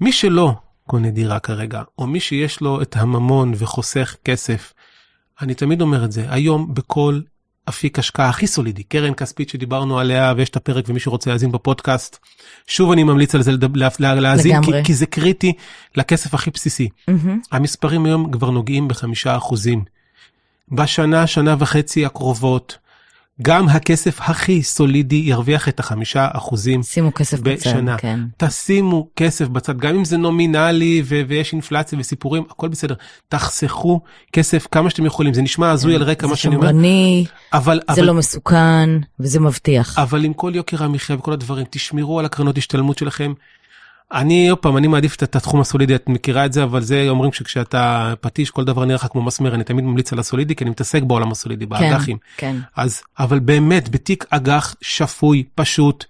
מי 0.00 0.12
שלא 0.12 0.54
קונה 0.86 1.10
דירה 1.10 1.38
כרגע, 1.38 1.82
או 1.98 2.06
מי 2.06 2.20
שיש 2.20 2.60
לו 2.60 2.82
את 2.82 2.96
הממון 2.96 3.52
וחוסך 3.56 4.16
כסף, 4.24 4.72
אני 5.40 5.54
תמיד 5.54 5.80
אומר 5.80 6.04
את 6.04 6.12
זה, 6.12 6.26
היום 6.28 6.74
בכל 6.74 7.20
אפיק 7.68 7.98
השקעה 7.98 8.28
הכי 8.28 8.46
סולידי, 8.46 8.82
קרן 8.82 9.14
כספית 9.14 9.48
שדיברנו 9.48 9.98
עליה 9.98 10.32
ויש 10.36 10.48
את 10.48 10.56
הפרק 10.56 10.84
ומי 10.88 11.00
שרוצה 11.00 11.30
להאזין 11.30 11.52
בפודקאסט, 11.52 12.18
שוב 12.66 12.92
אני 12.92 13.04
ממליץ 13.04 13.34
על 13.34 13.42
זה 13.42 13.52
להאזין, 14.00 14.62
כי, 14.62 14.70
כי 14.84 14.94
זה 14.94 15.06
קריטי 15.06 15.52
לכסף 15.96 16.34
הכי 16.34 16.50
בסיסי. 16.50 16.88
Mm-hmm. 17.10 17.28
המספרים 17.52 18.06
היום 18.06 18.32
כבר 18.32 18.50
נוגעים 18.50 18.88
בחמישה 18.88 19.36
אחוזים. 19.36 19.84
בשנה, 20.72 21.26
שנה 21.26 21.56
וחצי 21.58 22.06
הקרובות, 22.06 22.78
גם 23.42 23.68
הכסף 23.68 24.20
הכי 24.20 24.62
סולידי 24.62 25.16
ירוויח 25.16 25.68
את 25.68 25.80
החמישה 25.80 26.28
אחוזים 26.32 26.82
שימו 26.82 27.14
כסף 27.14 27.40
בשנה. 27.40 27.94
בצד, 27.94 28.00
כן. 28.00 28.20
תשימו 28.36 29.08
כסף 29.16 29.48
בצד, 29.48 29.78
גם 29.78 29.94
אם 29.94 30.04
זה 30.04 30.16
נומינלי 30.16 31.02
ו- 31.04 31.22
ויש 31.28 31.52
אינפלציה 31.52 31.98
וסיפורים, 31.98 32.44
הכל 32.50 32.68
בסדר. 32.68 32.94
תחסכו 33.28 34.00
כסף 34.32 34.66
כמה 34.70 34.90
שאתם 34.90 35.06
יכולים. 35.06 35.34
זה 35.34 35.42
נשמע 35.42 35.70
הזוי 35.70 35.94
כן, 35.94 36.00
על 36.00 36.08
רקע 36.08 36.26
מה 36.26 36.36
שאני 36.36 36.56
אומר. 36.56 36.66
זה 36.66 36.72
שמרני, 36.72 37.24
זה 37.26 37.58
אבל, 37.58 37.80
לא 37.96 38.14
מסוכן 38.14 38.90
וזה 39.20 39.40
מבטיח. 39.40 39.98
אבל 39.98 40.24
עם 40.24 40.32
כל 40.32 40.52
יוקר 40.54 40.84
המחיה 40.84 41.16
וכל 41.16 41.32
הדברים, 41.32 41.66
תשמרו 41.70 42.18
על 42.18 42.24
הקרנות 42.24 42.58
השתלמות 42.58 42.98
שלכם. 42.98 43.32
אני, 44.12 44.48
עוד 44.48 44.58
פעם, 44.58 44.76
אני 44.76 44.88
מעדיף 44.88 45.22
את 45.22 45.36
התחום 45.36 45.60
הסולידי, 45.60 45.94
את 45.94 46.08
מכירה 46.08 46.46
את 46.46 46.52
זה, 46.52 46.64
אבל 46.64 46.80
זה 46.80 47.06
אומרים 47.08 47.32
שכשאתה 47.32 48.14
פטיש, 48.20 48.50
כל 48.50 48.64
דבר 48.64 48.84
נראה 48.84 48.94
לך 48.94 49.06
כמו 49.10 49.22
מסמר, 49.22 49.54
אני 49.54 49.64
תמיד 49.64 49.84
ממליץ 49.84 50.12
על 50.12 50.18
הסולידי, 50.18 50.54
כי 50.54 50.64
אני 50.64 50.70
מתעסק 50.70 51.02
בעולם 51.02 51.32
הסולידי, 51.32 51.66
באג"חים. 51.66 52.16
כן, 52.36 52.52
כן. 52.52 52.60
אז, 52.76 53.02
אבל 53.18 53.38
באמת, 53.38 53.88
בתיק 53.88 54.24
אג"ח 54.30 54.74
שפוי, 54.80 55.44
פשוט, 55.54 56.04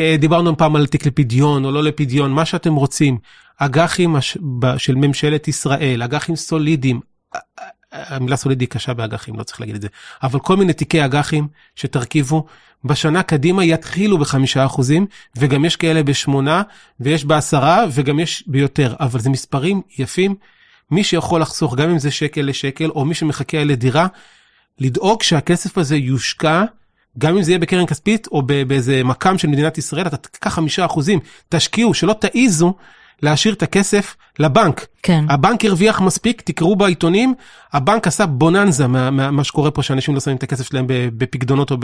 אה, 0.00 0.16
דיברנו 0.18 0.56
פעם 0.56 0.76
על 0.76 0.86
תיק 0.86 1.06
לפדיון 1.06 1.64
או 1.64 1.70
לא 1.70 1.82
לפדיון, 1.82 2.32
מה 2.32 2.44
שאתם 2.44 2.74
רוצים, 2.74 3.18
אג"חים 3.58 4.16
של 4.76 4.94
ממשלת 4.94 5.48
ישראל, 5.48 6.02
אג"חים 6.02 6.36
סולידיים, 6.36 7.00
המילה 7.96 8.36
סולידי 8.36 8.66
קשה 8.66 8.94
באג"חים, 8.94 9.38
לא 9.38 9.42
צריך 9.42 9.60
להגיד 9.60 9.74
את 9.74 9.82
זה, 9.82 9.88
אבל 10.22 10.38
כל 10.40 10.56
מיני 10.56 10.72
תיקי 10.72 11.04
אג"חים 11.04 11.48
שתרכיבו, 11.76 12.46
בשנה 12.84 13.22
קדימה 13.22 13.64
יתחילו 13.64 14.18
בחמישה 14.18 14.66
אחוזים, 14.66 15.06
וגם 15.36 15.64
יש 15.64 15.76
כאלה 15.76 16.02
בשמונה, 16.02 16.62
ויש 17.00 17.24
בעשרה, 17.24 17.84
וגם 17.92 18.20
יש 18.20 18.44
ביותר, 18.46 18.94
אבל 19.00 19.20
זה 19.20 19.30
מספרים 19.30 19.82
יפים. 19.98 20.34
מי 20.90 21.04
שיכול 21.04 21.40
לחסוך, 21.40 21.74
גם 21.74 21.90
אם 21.90 21.98
זה 21.98 22.10
שקל 22.10 22.42
לשקל, 22.42 22.90
או 22.90 23.04
מי 23.04 23.14
שמחכה 23.14 23.64
לדירה, 23.64 24.06
לדאוג 24.78 25.22
שהכסף 25.22 25.78
הזה 25.78 25.96
יושקע, 25.96 26.64
גם 27.18 27.36
אם 27.36 27.42
זה 27.42 27.50
יהיה 27.50 27.58
בקרן 27.58 27.86
כספית, 27.86 28.26
או 28.26 28.42
באיזה 28.42 29.04
מקם 29.04 29.38
של 29.38 29.48
מדינת 29.48 29.78
ישראל, 29.78 30.06
אתה 30.06 30.16
תיקח 30.16 30.54
חמישה 30.54 30.84
אחוזים, 30.84 31.20
תשקיעו, 31.48 31.94
שלא 31.94 32.12
תעיזו 32.12 32.74
להשאיר 33.22 33.54
את 33.54 33.62
הכסף 33.62 34.16
לבנק. 34.38 34.86
כן. 35.02 35.24
הבנק 35.28 35.64
הרוויח 35.64 36.00
מספיק, 36.00 36.40
תקראו 36.40 36.76
בעיתונים, 36.76 37.34
הבנק 37.72 38.06
עשה 38.06 38.26
בוננזה 38.26 38.86
מה, 38.86 39.10
מה, 39.10 39.30
מה 39.30 39.44
שקורה 39.44 39.70
פה, 39.70 39.82
שאנשים 39.82 40.14
לא 40.14 40.20
שמים 40.20 40.36
את 40.36 40.42
הכסף 40.42 40.66
שלהם 40.66 40.84
בפקדונות 40.88 41.70
או 41.70 41.76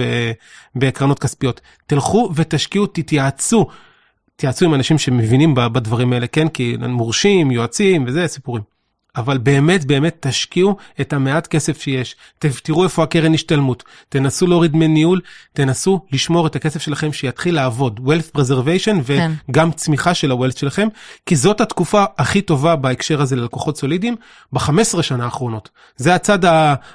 בקרנות 0.76 1.18
כספיות. 1.18 1.60
תלכו 1.86 2.30
ותשקיעו, 2.34 2.86
תתייעצו. 2.86 3.66
תייעצו 4.36 4.64
עם 4.64 4.74
אנשים 4.74 4.98
שמבינים 4.98 5.54
בדברים 5.54 6.12
האלה, 6.12 6.26
כן? 6.26 6.48
כי 6.48 6.76
מורשים, 6.88 7.50
יועצים 7.50 8.04
וזה, 8.06 8.26
סיפורים. 8.26 8.71
אבל 9.16 9.38
באמת 9.38 9.84
באמת 9.84 10.16
תשקיעו 10.20 10.76
את 11.00 11.12
המעט 11.12 11.46
כסף 11.46 11.82
שיש. 11.82 12.16
תראו 12.38 12.84
איפה 12.84 13.02
הקרן 13.02 13.34
השתלמות, 13.34 13.84
תנסו 14.08 14.46
להוריד 14.46 14.72
דמי 14.72 14.88
ניהול, 14.88 15.20
תנסו 15.52 16.00
לשמור 16.12 16.46
את 16.46 16.56
הכסף 16.56 16.82
שלכם 16.82 17.12
שיתחיל 17.12 17.54
לעבוד, 17.54 18.00
wealth 18.06 18.38
preservation 18.38 19.04
כן. 19.06 19.32
וגם 19.48 19.72
צמיחה 19.72 20.14
של 20.14 20.30
ה-wealth 20.32 20.58
שלכם, 20.58 20.88
כי 21.26 21.36
זאת 21.36 21.60
התקופה 21.60 22.04
הכי 22.18 22.42
טובה 22.42 22.76
בהקשר 22.76 23.22
הזה 23.22 23.36
ללקוחות 23.36 23.76
סולידיים 23.76 24.16
ב-15 24.52 25.02
שנה 25.02 25.24
האחרונות. 25.24 25.68
זה 25.96 26.14
הצד 26.14 26.38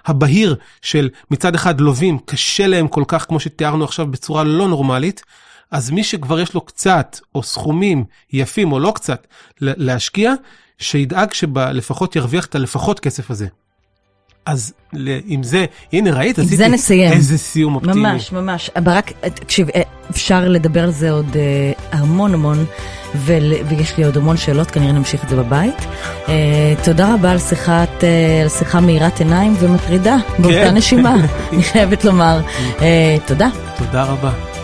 הבהיר 0.06 0.56
של 0.82 1.10
מצד 1.32 1.56
אחד 1.56 1.82
לווים, 1.82 2.20
קשה 2.26 2.68
להם 2.68 2.88
כל 2.88 3.04
כך 3.08 3.26
כמו 3.28 3.40
שתיארנו 3.40 3.84
עכשיו 3.84 4.06
בצורה 4.06 4.44
לא 4.44 4.68
נורמלית. 4.68 5.24
אז 5.72 5.92
מי 5.92 6.04
שכבר 6.04 6.40
יש 6.40 6.54
לו 6.54 6.62
קצת, 6.62 7.20
או 7.36 7.44
סכומים 7.44 8.06
יפים 8.34 8.72
או 8.72 8.80
לא 8.80 8.92
קצת, 8.96 9.28
להשקיע, 9.62 10.34
שידאג 10.78 11.34
שלפחות 11.34 12.16
ירוויח 12.16 12.46
את 12.46 12.56
הלפחות 12.56 13.00
כסף 13.00 13.32
הזה. 13.32 13.48
אז 14.48 14.74
עם 15.26 15.44
זה, 15.44 15.66
הנה 15.94 16.12
ראית, 16.12 16.40
עשיתי 16.40 16.58
זה 16.58 16.68
נסיים. 16.68 17.12
איזה 17.12 17.38
סיום 17.38 17.76
אופטימי. 17.76 17.96
ממש, 17.96 18.32
ממש. 18.32 18.70
ברק, 18.84 19.12
תקשיב, 19.34 19.70
אה, 19.76 19.82
אפשר 20.12 20.50
לדבר 20.50 20.84
על 20.84 20.92
זה 20.92 21.12
עוד 21.12 21.36
אה, 21.36 22.00
המון 22.00 22.34
המון, 22.34 22.66
ויש 23.16 23.98
לי 23.98 24.06
עוד 24.06 24.18
המון 24.18 24.38
שאלות, 24.38 24.72
כנראה 24.72 24.92
נמשיך 24.92 25.24
את 25.24 25.30
זה 25.30 25.36
בבית. 25.36 25.86
אה, 26.30 26.34
תודה 26.84 27.14
רבה 27.14 27.32
על 27.32 27.40
שיחת, 27.40 28.04
על 28.44 28.50
שיחה 28.50 28.80
מאירת 28.80 29.20
עיניים 29.20 29.56
ומטרידה, 29.60 30.18
באותה 30.40 30.54
כן. 30.54 30.76
נשימה, 30.76 31.16
אני 31.54 31.64
חייבת 31.64 32.06
לומר. 32.06 32.42
תודה. 33.26 33.50
תודה 33.78 34.04
רבה. 34.04 34.57